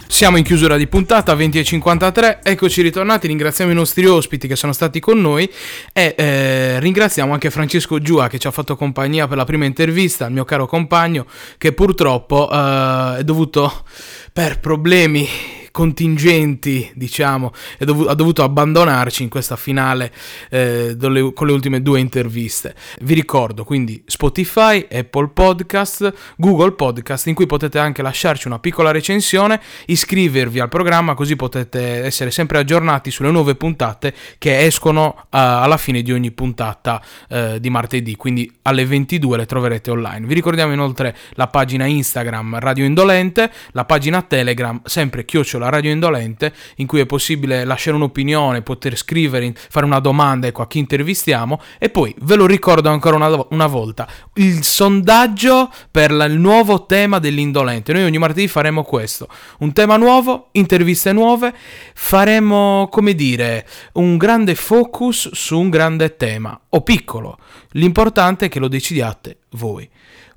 [0.09, 4.57] Siamo in chiusura di puntata 20 e 53, eccoci ritornati, ringraziamo i nostri ospiti che
[4.57, 5.49] sono stati con noi
[5.93, 10.27] e eh, ringraziamo anche Francesco Giua che ci ha fatto compagnia per la prima intervista,
[10.27, 11.27] il mio caro compagno
[11.59, 13.85] che purtroppo eh, è dovuto
[14.33, 15.29] per problemi
[15.71, 20.13] contingenti, diciamo, dov- ha dovuto abbandonarci in questa finale
[20.51, 22.75] eh, delle, con le ultime due interviste.
[23.01, 28.91] Vi ricordo quindi Spotify, Apple Podcast, Google Podcast, in cui potete anche lasciarci una piccola
[28.91, 35.27] recensione, iscrivervi al programma così potete essere sempre aggiornati sulle nuove puntate che escono uh,
[35.31, 40.27] alla fine di ogni puntata uh, di martedì, quindi alle 22 le troverete online.
[40.27, 46.55] Vi ricordiamo inoltre la pagina Instagram Radio Indolente, la pagina Telegram sempre chiocciola Radio Indolente,
[46.77, 51.61] in cui è possibile lasciare un'opinione, poter scrivere, fare una domanda ecco, a chi intervistiamo.
[51.79, 56.87] E poi ve lo ricordo ancora una, una volta: il sondaggio per la, il nuovo
[56.87, 57.93] tema dell'indolente.
[57.93, 59.29] Noi ogni martedì faremo questo:
[59.59, 61.55] un tema nuovo, interviste nuove,
[61.95, 67.39] faremo, come dire, un grande focus su un grande tema, o piccolo.
[67.73, 69.89] L'importante è che lo decidiate voi.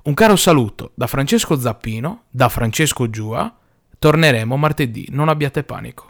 [0.04, 3.56] Un caro saluto da Francesco Zappino, da Francesco Giua
[4.02, 6.00] Torneremo martedì, non abbiate panico.